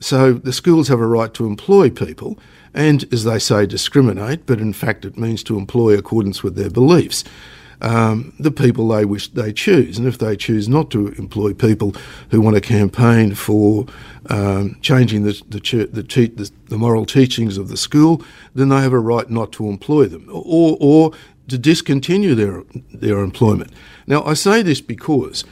[0.01, 2.39] So the schools have a right to employ people
[2.73, 6.71] and, as they say, discriminate, but in fact it means to employ accordance with their
[6.71, 7.25] beliefs.
[7.81, 9.99] Um, the people they wish they choose.
[9.99, 11.95] And if they choose not to employ people
[12.31, 13.87] who want to campaign for
[14.31, 15.59] um, changing the the,
[15.93, 18.23] the, the, the, moral teachings of the school,
[18.55, 21.13] then they have a right not to employ them or, or
[21.49, 23.71] to discontinue their, their employment.
[24.07, 25.45] Now, I say this because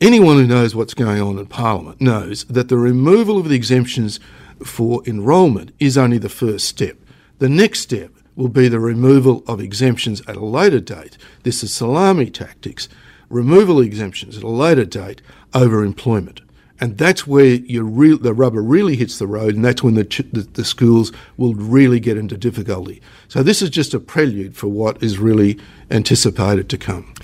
[0.00, 4.20] anyone who knows what's going on in Parliament knows that the removal of the exemptions
[4.62, 6.96] for enrolment is only the first step.
[7.38, 11.18] The next step will be the removal of exemptions at a later date.
[11.42, 12.88] This is salami tactics.
[13.28, 15.20] Removal exemptions at a later date
[15.52, 16.42] over employment.
[16.78, 20.30] And that's where re- the rubber really hits the road, and that's when the, ch-
[20.30, 23.00] the, the, schools will really get into difficulty.
[23.28, 25.58] So, this is just a prelude for what is really
[25.90, 27.14] anticipated to come.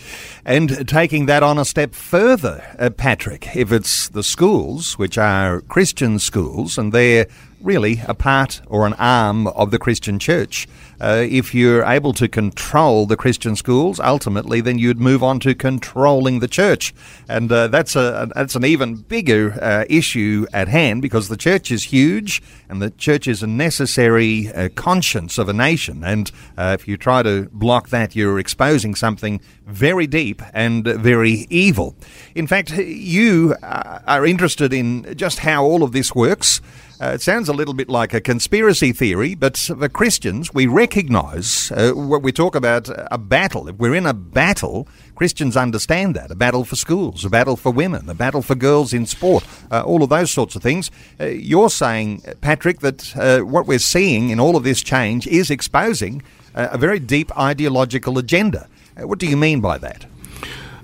[0.47, 5.61] And taking that on a step further, uh, Patrick, if it's the schools, which are
[5.61, 7.27] Christian schools, and they're
[7.61, 10.67] really a part or an arm of the Christian church.
[11.03, 15.53] Uh, if you're able to control the Christian schools, ultimately, then you'd move on to
[15.53, 16.95] controlling the church,
[17.29, 21.73] and uh, that's a that's an even bigger uh, issue at hand because the church
[21.73, 26.05] is huge, and the church is a necessary uh, conscience of a nation.
[26.05, 31.49] And uh, if you try to block that, you're exposing something very deep and very
[31.51, 31.97] evil.
[32.37, 36.61] In fact, you uh, are interested in just how all of this works.
[37.05, 41.93] It sounds a little bit like a conspiracy theory, but for Christians, we recognize uh,
[41.93, 43.67] what we talk about a battle.
[43.67, 47.73] If we're in a battle, Christians understand that a battle for schools, a battle for
[47.73, 50.91] women, a battle for girls in sport, uh, all of those sorts of things.
[51.19, 55.51] Uh, you're saying, Patrick, that uh, what we're seeing in all of this change is
[55.51, 56.23] exposing
[56.55, 58.69] uh, a very deep ideological agenda.
[58.97, 60.05] what do you mean by that?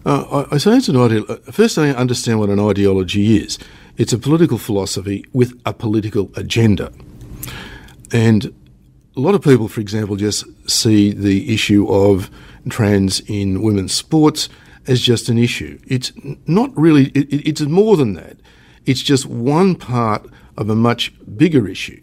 [0.07, 1.27] I, I say it's an ideal.
[1.53, 3.59] First, I understand what an ideology is.
[3.99, 6.92] It's a political philosophy with a political agenda.
[8.11, 8.55] And
[9.18, 12.31] a lot of people, for example, just see the issue of
[12.70, 14.48] trans in women's sports
[14.87, 15.76] as just an issue.
[15.88, 16.12] It's
[16.46, 18.37] not really, it, it's more than that.
[18.87, 20.24] It's just one part
[20.57, 22.00] of a much bigger issue.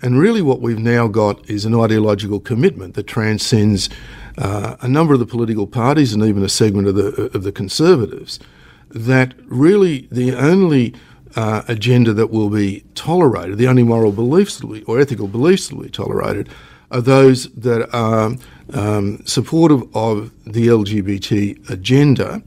[0.00, 3.90] And really, what we've now got is an ideological commitment that transcends
[4.38, 7.52] uh, a number of the political parties and even a segment of the, of the
[7.52, 8.40] conservatives.
[8.88, 10.94] That really the only
[11.36, 15.76] uh, agenda that will be tolerated, the only moral beliefs that or ethical beliefs that
[15.76, 16.48] will be tolerated,
[16.90, 18.36] are those that are
[18.72, 22.42] um, supportive of the LGBT agenda,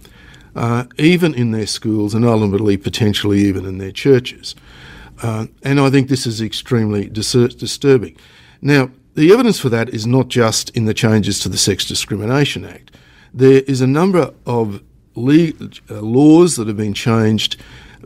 [0.56, 4.56] uh, even in their schools and ultimately potentially even in their churches.
[5.21, 8.15] Uh, and I think this is extremely dis- disturbing.
[8.62, 12.65] Now, the evidence for that is not just in the changes to the Sex Discrimination
[12.65, 12.91] Act.
[13.34, 14.84] There is a number of
[15.15, 15.54] le-
[15.89, 17.58] uh, laws that have been changed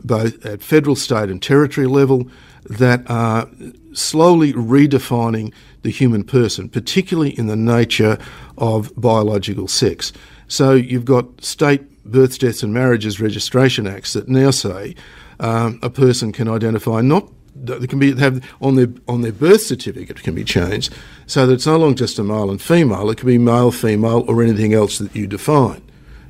[0.04, 2.28] both at federal, state, and territory level
[2.64, 3.48] that are
[3.92, 5.52] slowly redefining
[5.82, 8.18] the human person, particularly in the nature
[8.58, 10.12] of biological sex.
[10.48, 14.94] So you've got state births, deaths, and marriages registration acts that now say
[15.40, 19.60] um, a person can identify not they can be have on their on their birth
[19.60, 20.94] certificate can be changed
[21.26, 23.10] so that it's no longer just a male and female.
[23.10, 25.82] It can be male, female, or anything else that you define.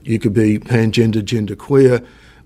[0.02, 2.02] You could be pangender, gender queer,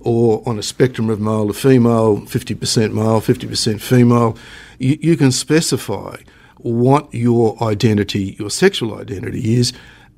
[0.07, 4.39] or on a spectrum of male to female, 50% male, 50% female,
[4.79, 6.17] you, you can specify
[6.59, 9.73] what your identity, your sexual identity is,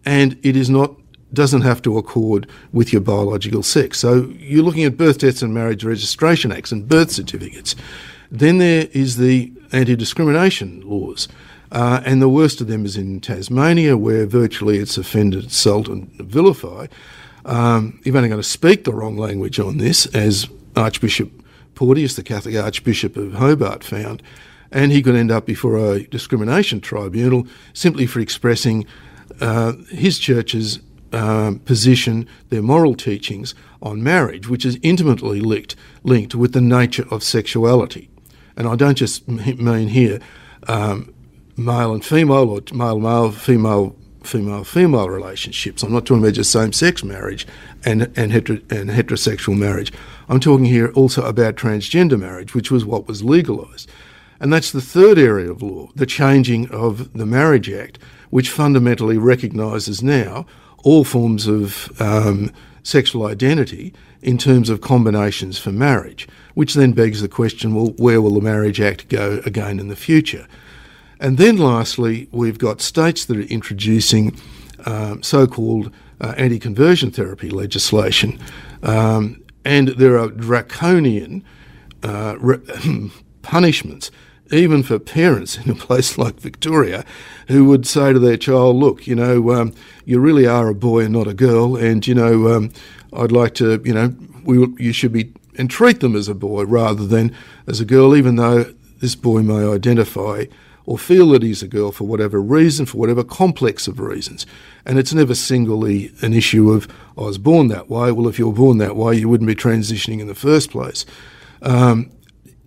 [0.05, 0.95] and it is not
[1.33, 3.99] doesn't have to accord with your biological sex.
[3.99, 7.75] So you're looking at birth, deaths, and marriage registration acts and birth certificates.
[8.31, 11.29] Then there is the anti-discrimination laws.
[11.71, 16.11] Uh, and the worst of them is in Tasmania, where virtually it's offended, assault, and
[16.15, 16.87] vilify.
[17.45, 21.31] Um, you're only going to speak the wrong language on this, as Archbishop
[21.75, 24.23] Porteous, the Catholic Archbishop of Hobart, found,
[24.71, 28.87] and he could end up before a discrimination tribunal simply for expressing
[29.41, 30.81] uh, his church's
[31.13, 37.07] um, position, their moral teachings on marriage, which is intimately linked, linked with the nature
[37.11, 38.11] of sexuality.
[38.57, 40.21] And I don't just mean here
[40.67, 41.15] um,
[41.57, 43.97] male and female or male male, female
[44.29, 45.83] female female relationships.
[45.83, 47.47] I'm not talking about just same sex marriage
[47.85, 49.93] and, and, hetero, and heterosexual marriage.
[50.29, 53.91] I'm talking here also about transgender marriage, which was what was legalised.
[54.41, 57.99] And that's the third area of law, the changing of the Marriage Act,
[58.31, 60.47] which fundamentally recognises now
[60.85, 62.53] all forms of um,
[62.83, 68.23] sexual identity in terms of combinations for marriage, which then begs the question well, where
[68.23, 70.47] will the Marriage Act go again in the future?
[71.21, 74.39] And then lastly, we've got states that are introducing
[74.87, 78.39] um, so called uh, anti conversion therapy legislation.
[78.83, 81.45] Um, and there are draconian
[82.03, 83.11] uh, re-
[83.43, 84.11] punishments,
[84.51, 87.05] even for parents in a place like Victoria,
[87.49, 91.05] who would say to their child, Look, you know, um, you really are a boy
[91.05, 92.71] and not a girl, and, you know, um,
[93.13, 94.15] I'd like to, you know,
[94.45, 97.35] we, you should be, and treat them as a boy rather than
[97.67, 100.45] as a girl, even though this boy may identify
[100.89, 104.47] or feel that he's a girl for whatever reason, for whatever complex of reasons.
[104.87, 108.11] And it's never singly an issue of, I was born that way.
[108.11, 111.05] Well, if you were born that way, you wouldn't be transitioning in the first place.
[111.61, 112.11] Um,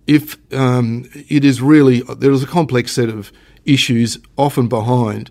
[0.06, 3.32] if um, it is really, there is a complex set of
[3.64, 5.28] issues often behind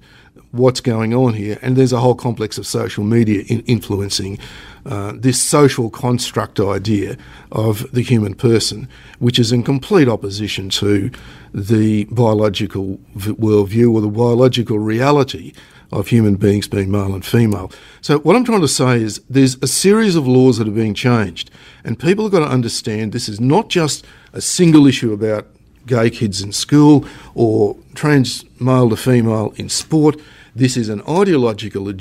[0.51, 4.37] what's going on here, and there's a whole complex of social media in influencing
[4.85, 7.15] uh, this social construct idea
[7.53, 8.89] of the human person,
[9.19, 11.09] which is in complete opposition to
[11.54, 15.54] the biological worldview or the biological reality
[15.91, 17.72] of human beings being male and female.
[18.02, 20.93] So, what I'm trying to say is there's a series of laws that are being
[20.93, 21.52] changed,
[21.84, 25.47] and people have got to understand this is not just a single issue about
[25.86, 30.20] gay kids in school or trans male to female in sport.
[30.56, 31.91] This is an ideological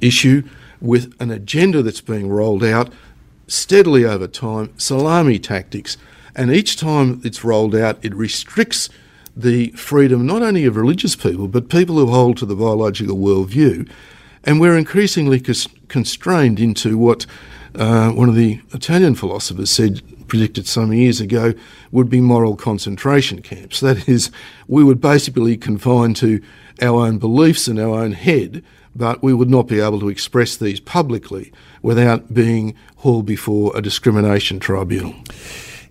[0.00, 0.42] issue
[0.80, 2.92] with an agenda that's being rolled out
[3.46, 5.96] steadily over time, salami tactics.
[6.34, 8.88] And each time it's rolled out, it restricts
[9.36, 13.88] the freedom not only of religious people, but people who hold to the biological worldview.
[14.44, 17.26] And we're increasingly cons- constrained into what
[17.74, 21.54] uh, one of the Italian philosophers said, predicted some years ago,
[21.90, 23.80] would be moral concentration camps.
[23.80, 24.30] That is,
[24.66, 26.40] we would basically confine to
[26.80, 28.62] our own beliefs and our own head,
[28.94, 31.52] but we would not be able to express these publicly
[31.82, 35.14] without being hauled before a discrimination tribunal.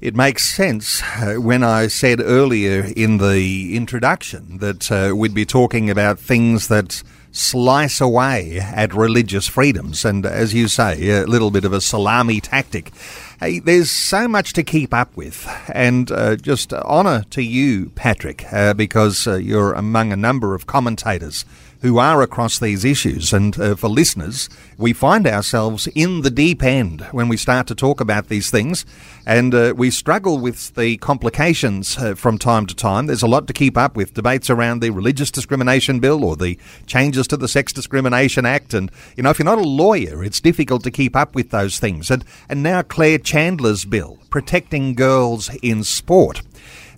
[0.02, 5.45] It makes sense uh, when I said earlier in the introduction that uh, we'd be
[5.45, 10.06] talking about things that slice away at religious freedoms.
[10.06, 12.93] And as you say, a little bit of a salami tactic.
[13.41, 15.45] Hey, there's so much to keep up with.
[15.68, 20.66] And uh, just honour to you, Patrick, uh, because uh, you're among a number of
[20.66, 21.43] commentators
[21.82, 23.32] who are across these issues.
[23.32, 27.75] And uh, for listeners, we find ourselves in the deep end when we start to
[27.75, 28.86] talk about these things.
[29.25, 33.07] And uh, we struggle with the complications uh, from time to time.
[33.07, 36.59] There's a lot to keep up with debates around the Religious Discrimination Bill or the
[36.86, 38.73] changes to the Sex Discrimination Act.
[38.73, 41.80] And, you know, if you're not a lawyer, it's difficult to keep up with those
[41.80, 42.11] things.
[42.11, 46.41] And, and now Claire Chandler's bill, protecting girls in sport.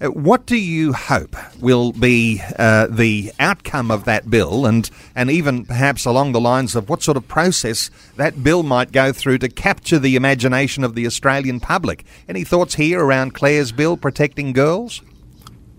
[0.02, 5.30] Uh, what do you hope will be uh, the outcome of that bill, and, and
[5.30, 9.38] even perhaps along the lines of what sort of process that bill might go through
[9.38, 12.04] to capture the imagination of the Australian public?
[12.28, 15.04] Any thoughts here around Claire's bill protecting girls?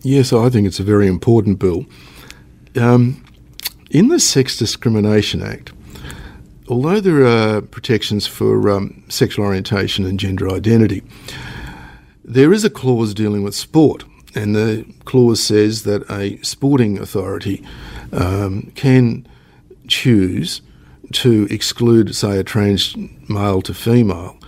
[0.03, 1.87] Yes, I think it's a very important bill.
[2.77, 3.25] Um,
[3.91, 5.73] in the Sex Discrimination Act,
[6.69, 11.03] although there are protections for um, sexual orientation and gender identity,
[12.25, 14.05] there is a clause dealing with sport.
[14.35, 17.65] And the clause says that a sporting authority
[18.13, 19.27] um, can
[19.89, 20.63] choose
[21.13, 22.97] to exclude, say, a trans
[23.29, 24.39] male to female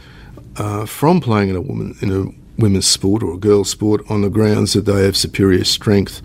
[0.56, 4.22] uh, from playing in a woman in a women's sport or a girls' sport on
[4.22, 6.22] the grounds that they have superior strength,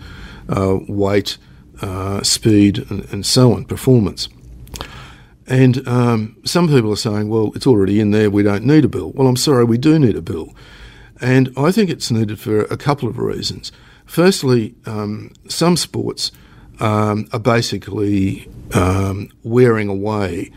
[0.48, 1.36] uh, weight,
[1.82, 4.28] uh, speed, and, and, so on, performance.
[5.46, 8.88] And um, some people are saying, well, it's already in there, we don't need a
[8.88, 9.10] bill.
[9.12, 10.54] Well, I'm sorry, we do need a bill.
[11.20, 13.72] And I think it's needed for a couple of reasons.
[14.06, 16.32] Firstly, um, some sports
[16.80, 20.50] um, are basically um, wearing away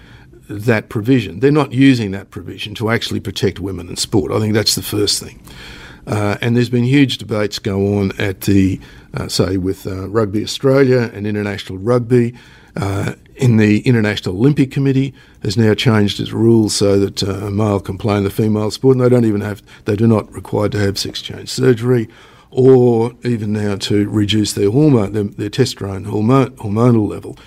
[0.50, 1.40] that provision.
[1.40, 4.32] They're not using that provision to actually protect women in sport.
[4.32, 5.42] I think that's the first thing.
[6.06, 8.80] Uh, and there's been huge debates go on at the,
[9.14, 12.34] uh, say, with uh, Rugby Australia and International Rugby
[12.76, 15.14] uh, in the International Olympic Committee
[15.44, 18.72] has now changed its rules so that uh, a male can play in the female
[18.72, 22.08] sport, and they don't even have, they do not require to have sex change surgery,
[22.52, 27.38] or even now to reduce their hormone, their, their testosterone hormone, hormonal level,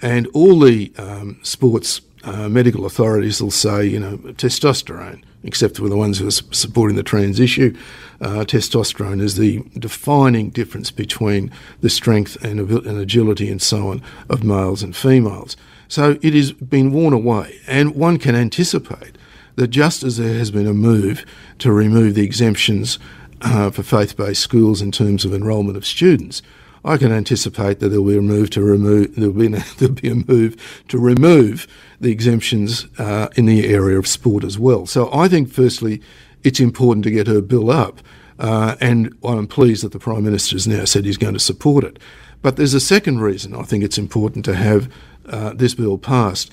[0.00, 5.88] and all the um, sports uh, medical authorities will say, you know, testosterone, except for
[5.88, 7.76] the ones who are supporting the trans issue.
[8.20, 14.02] Uh, testosterone is the defining difference between the strength and, and agility and so on
[14.28, 15.56] of males and females.
[15.88, 19.16] So it has been worn away, and one can anticipate
[19.56, 21.24] that just as there has been a move
[21.58, 22.98] to remove the exemptions
[23.42, 26.42] uh, for faith based schools in terms of enrolment of students,
[26.84, 30.08] I can anticipate that there will be a move to remove there'll be, there'll be
[30.10, 31.66] a move to remove
[32.00, 34.86] the exemptions uh, in the area of sport as well.
[34.86, 36.00] So I think firstly,
[36.42, 38.00] it's important to get her bill up.
[38.38, 41.84] Uh, and I'm pleased that the Prime Minister has now said he's going to support
[41.84, 41.98] it.
[42.40, 44.90] But there's a second reason I think it's important to have
[45.26, 46.50] uh, this bill passed.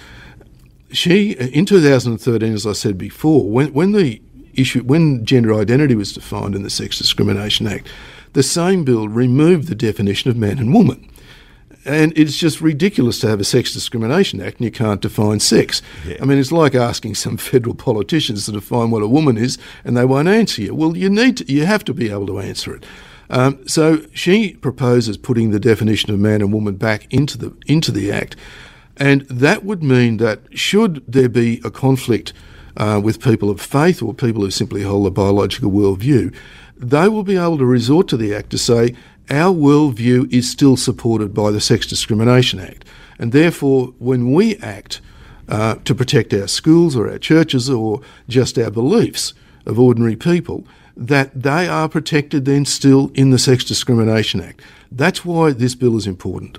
[0.92, 4.22] She, in 2013, as I said before, when, when the
[4.54, 7.88] issue, when gender identity was defined in the Sex Discrimination Act,
[8.38, 11.10] the same bill removed the definition of man and woman.
[11.86, 15.82] And it's just ridiculous to have a sex discrimination act and you can't define sex.
[16.06, 16.18] Yeah.
[16.22, 19.98] I mean, it's like asking some federal politicians to define what a woman is and
[19.98, 20.76] they won't answer you.
[20.76, 22.86] Well, you need to, you have to be able to answer it.
[23.32, 27.92] Um, so she proposes putting the definition of man and woman back into the into
[27.92, 28.38] the act,
[28.96, 32.32] and that would mean that should there be a conflict
[32.78, 36.34] uh, with people of faith or people who simply hold a biological worldview,
[36.80, 38.96] they will be able to resort to the act to say
[39.30, 42.86] our worldview is still supported by the Sex Discrimination Act.
[43.20, 45.02] And therefore, when we act
[45.50, 49.34] uh, to protect our schools or our churches or just our beliefs
[49.66, 50.66] of ordinary people,
[50.96, 54.62] that they are protected then still in the Sex Discrimination Act.
[54.92, 56.58] That's why this bill is important.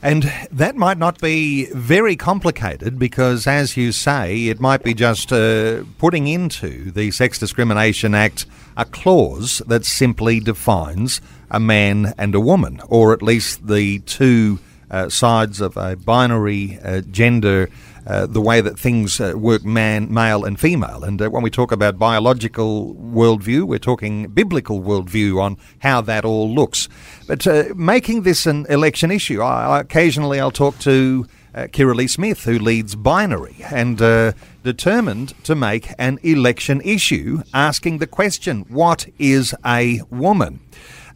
[0.00, 5.32] And that might not be very complicated because, as you say, it might be just
[5.32, 8.46] uh, putting into the Sex Discrimination Act
[8.76, 11.20] a clause that simply defines
[11.50, 16.78] a man and a woman, or at least the two uh, sides of a binary
[16.84, 17.68] uh, gender.
[18.08, 21.04] Uh, the way that things uh, work, man, male, and female.
[21.04, 26.24] And uh, when we talk about biological worldview, we're talking biblical worldview on how that
[26.24, 26.88] all looks.
[27.26, 32.08] But uh, making this an election issue, I, I occasionally I'll talk to uh, Kirralie
[32.08, 34.32] Smith, who leads Binary, and uh,
[34.62, 40.60] determined to make an election issue asking the question, What is a woman?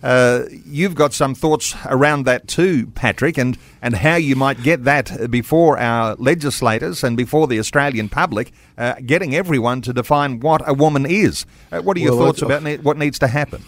[0.02, 4.84] Uh, you've got some thoughts around that too, Patrick, and, and how you might get
[4.84, 10.66] that before our legislators and before the Australian public, uh, getting everyone to define what
[10.68, 11.46] a woman is.
[11.70, 13.62] Uh, what are your well, thoughts I, about ne- what needs to happen?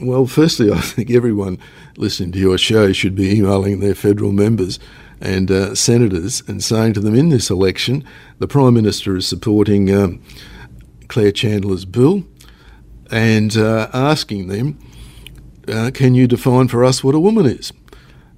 [0.00, 1.58] Well, firstly, I think everyone
[1.96, 4.78] listening to your show should be emailing their federal members
[5.20, 8.04] and uh, senators and saying to them in this election,
[8.38, 10.22] the Prime Minister is supporting um,
[11.08, 12.24] Claire Chandler's bill
[13.10, 14.78] and uh, asking them
[15.70, 17.72] uh, can you define for us what a woman is?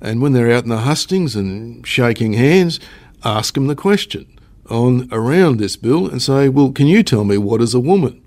[0.00, 2.80] And when they're out in the hustings and shaking hands,
[3.24, 4.26] ask them the question
[4.68, 8.22] on around this bill and say, well, can you tell me what is a woman?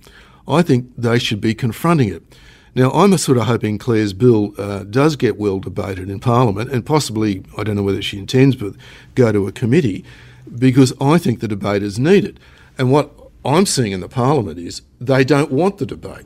[0.47, 2.23] I think they should be confronting it.
[2.75, 6.85] Now, I'm sort of hoping Claire's bill uh, does get well debated in Parliament and
[6.85, 8.75] possibly, I don't know whether she intends, but
[9.15, 10.03] go to a committee
[10.57, 12.39] because I think the debate is needed.
[12.77, 13.11] And what
[13.45, 16.25] I'm seeing in the Parliament is they don't want the debate.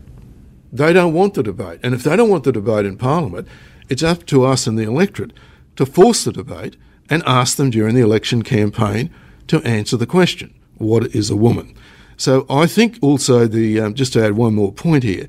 [0.72, 1.80] They don't want the debate.
[1.84, 3.48] And if they don't want the debate in Parliament,
[3.90, 5.34] it's up to us and the electorate
[5.76, 6.76] to force the debate
[7.10, 9.10] and ask them during the election campaign
[9.48, 11.76] to answer the question what is a woman?
[12.18, 15.28] So I think also the um, just to add one more point here,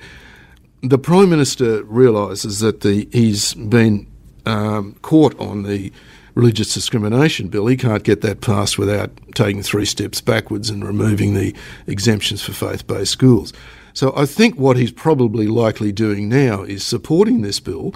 [0.83, 4.07] the prime minister realises that the he's been
[4.47, 5.93] um, caught on the
[6.35, 7.67] religious discrimination bill.
[7.67, 11.55] He can't get that passed without taking three steps backwards and removing the
[11.87, 13.53] exemptions for faith-based schools.
[13.93, 17.95] So I think what he's probably likely doing now is supporting this bill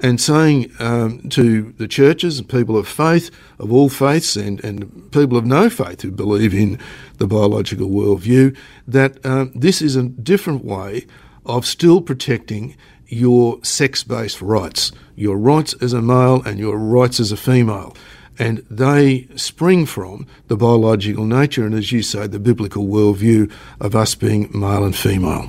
[0.00, 5.12] and saying um, to the churches and people of faith, of all faiths, and, and
[5.12, 6.78] people of no faith who believe in
[7.18, 11.06] the biological worldview, that um, this is a different way
[11.46, 12.76] of still protecting
[13.06, 17.94] your sex based rights, your rights as a male and your rights as a female
[18.38, 23.94] and they spring from the biological nature and, as you say, the biblical worldview of
[23.94, 25.48] us being male and female.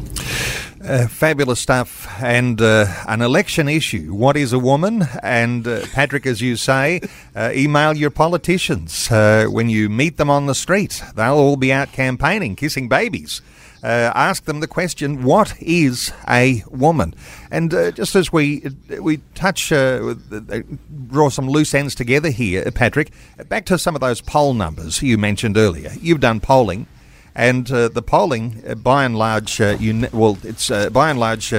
[0.83, 4.13] Uh, fabulous stuff, and uh, an election issue.
[4.13, 5.03] What is a woman?
[5.21, 6.99] And uh, Patrick, as you say,
[7.33, 11.01] uh, email your politicians uh, when you meet them on the street.
[11.15, 13.41] They'll all be out campaigning, kissing babies
[13.83, 17.13] uh, ask them the question, what is a woman?
[17.51, 18.63] And uh, just as we
[18.99, 20.59] we touch, uh, uh,
[21.07, 23.11] draw some loose ends together here, Patrick,
[23.49, 25.91] back to some of those poll numbers you mentioned earlier.
[25.99, 26.87] You've done polling.
[27.35, 31.51] And uh, the polling, uh, by and large, you, well, it's by and large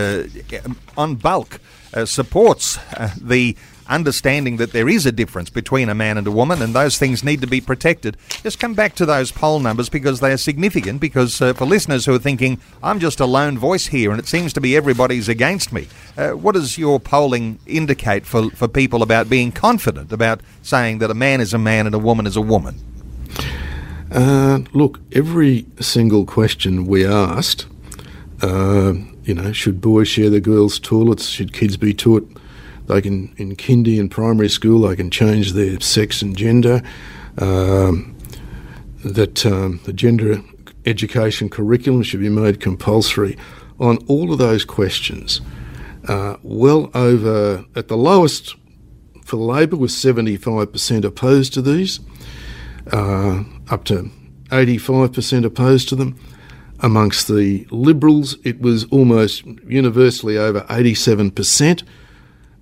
[0.96, 1.60] on bulk
[2.04, 2.78] supports
[3.20, 3.56] the
[3.88, 7.24] understanding that there is a difference between a man and a woman and those things
[7.24, 8.16] need to be protected.
[8.42, 11.00] Just come back to those poll numbers because they are significant.
[11.00, 14.26] Because uh, for listeners who are thinking, I'm just a lone voice here and it
[14.26, 19.02] seems to be everybody's against me, uh, what does your polling indicate for, for people
[19.02, 22.36] about being confident about saying that a man is a man and a woman is
[22.36, 22.80] a woman?
[24.10, 27.66] Uh, look, every single question we asked,
[28.42, 31.26] uh, you know, should boys share the girls' toilets?
[31.26, 32.28] Should kids be taught
[32.86, 36.82] they can, in kindy and primary school, they can change their sex and gender.
[37.38, 38.14] Um,
[39.04, 40.42] that um, the gender
[40.86, 43.36] education curriculum should be made compulsory.
[43.80, 45.40] on all of those questions,
[46.08, 48.54] uh, well over at the lowest
[49.24, 51.98] for Labor was 75% opposed to these,
[52.92, 54.10] uh, up to
[54.50, 56.16] 85% opposed to them.
[56.80, 61.82] Amongst the Liberals, it was almost universally over 87%,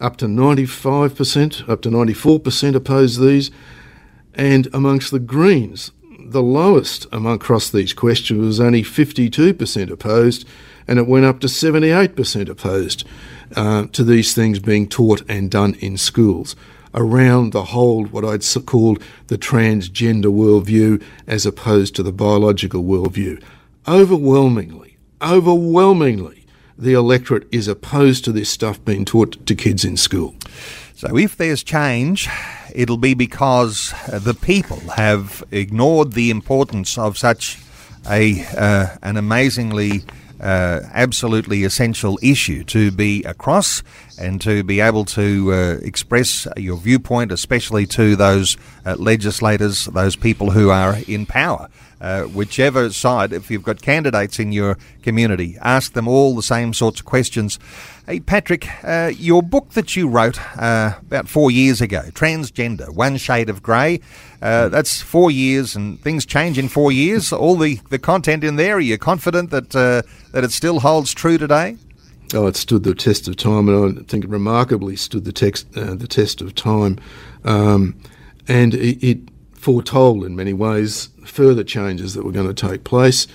[0.02, 3.50] up to 95%, up to 94% opposed these.
[4.34, 10.46] And amongst the Greens, the lowest among across these questions was only 52% opposed,
[10.88, 13.06] and it went up to 78% opposed
[13.54, 16.56] uh, to these things being taught and done in schools
[16.94, 23.42] around the whole, what I'd called the transgender worldview as opposed to the biological worldview.
[23.88, 26.41] Overwhelmingly, overwhelmingly,
[26.82, 30.34] the electorate is opposed to this stuff being taught to kids in school.
[30.94, 32.28] So if there's change,
[32.74, 37.58] it'll be because the people have ignored the importance of such
[38.08, 40.02] a uh, an amazingly
[40.40, 43.82] uh, absolutely essential issue to be across
[44.18, 50.16] and to be able to uh, express your viewpoint, especially to those uh, legislators, those
[50.16, 51.68] people who are in power.
[52.02, 56.74] Uh, whichever side, if you've got candidates in your community, ask them all the same
[56.74, 57.60] sorts of questions.
[58.06, 63.18] Hey, Patrick, uh, your book that you wrote uh, about four years ago, Transgender, One
[63.18, 64.00] Shade of Grey,
[64.42, 67.32] uh, that's four years and things change in four years.
[67.32, 71.14] All the, the content in there, are you confident that, uh, that it still holds
[71.14, 71.76] true today?
[72.34, 75.72] Oh, it stood the test of time, and I think it remarkably stood the, text,
[75.72, 76.98] the test of time.
[77.44, 77.94] Um,
[78.48, 79.31] and it, it
[79.62, 83.28] foretold in many ways further changes that were going to take place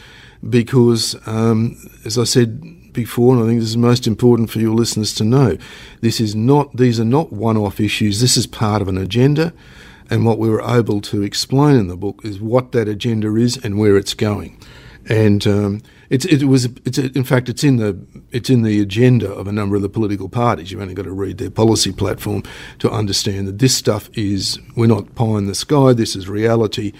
[0.48, 4.76] because, um, as I said before, and I think this is most important for your
[4.76, 5.58] listeners to know,
[6.02, 8.20] this is not; these are not one-off issues.
[8.20, 9.54] This is part of an agenda,
[10.10, 13.58] and what we were able to explain in the book is what that agenda is
[13.64, 14.60] and where it's going.
[15.10, 17.98] And um, it's, it was, it's, in fact, it's in the
[18.32, 20.72] it's in the agenda of a number of the political parties.
[20.72, 22.44] You've only got to read their policy platform
[22.80, 25.94] to understand that this stuff is we're not pie in the sky.
[25.94, 26.94] This is reality,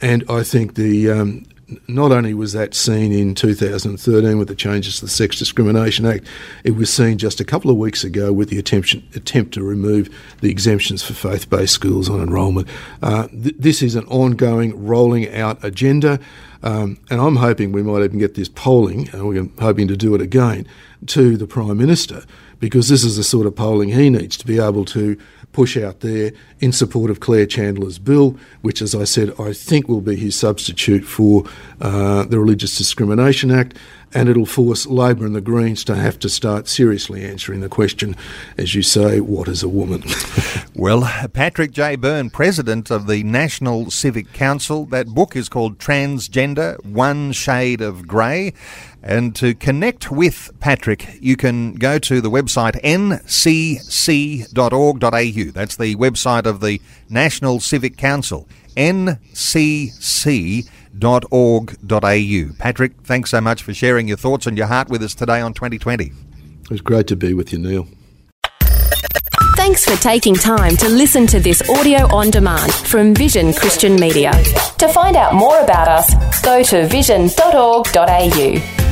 [0.00, 1.46] and I think the um,
[1.88, 6.26] not only was that seen in 2013 with the changes to the Sex Discrimination Act,
[6.62, 10.08] it was seen just a couple of weeks ago with the attempt, attempt to remove
[10.40, 12.68] the exemptions for faith based schools on enrolment.
[13.02, 16.20] Uh, th- this is an ongoing, rolling out agenda.
[16.66, 20.16] Um, and I'm hoping we might even get this polling, and we're hoping to do
[20.16, 20.66] it again,
[21.06, 22.24] to the Prime Minister,
[22.58, 25.16] because this is the sort of polling he needs to be able to
[25.52, 29.86] push out there in support of Claire Chandler's bill, which, as I said, I think
[29.86, 31.44] will be his substitute for
[31.80, 33.76] uh, the Religious Discrimination Act
[34.16, 38.16] and it'll force Labor and the Greens to have to start seriously answering the question,
[38.56, 40.02] as you say, what is a woman?
[40.74, 41.02] well,
[41.34, 41.96] Patrick J.
[41.96, 48.08] Byrne, President of the National Civic Council, that book is called Transgender One Shade of
[48.08, 48.54] Grey.
[49.02, 53.20] And to connect with Patrick, you can go to the website ncc.org.au.
[55.52, 60.72] That's the website of the National Civic Council, ncc.org
[61.04, 61.66] au.
[62.58, 65.52] Patrick, thanks so much for sharing your thoughts and your heart with us today on
[65.52, 66.06] 2020.
[66.06, 67.86] It was great to be with you, Neil.
[69.56, 74.32] Thanks for taking time to listen to this audio on demand from Vision Christian Media.
[74.78, 78.85] To find out more about us, go to vision.org.au.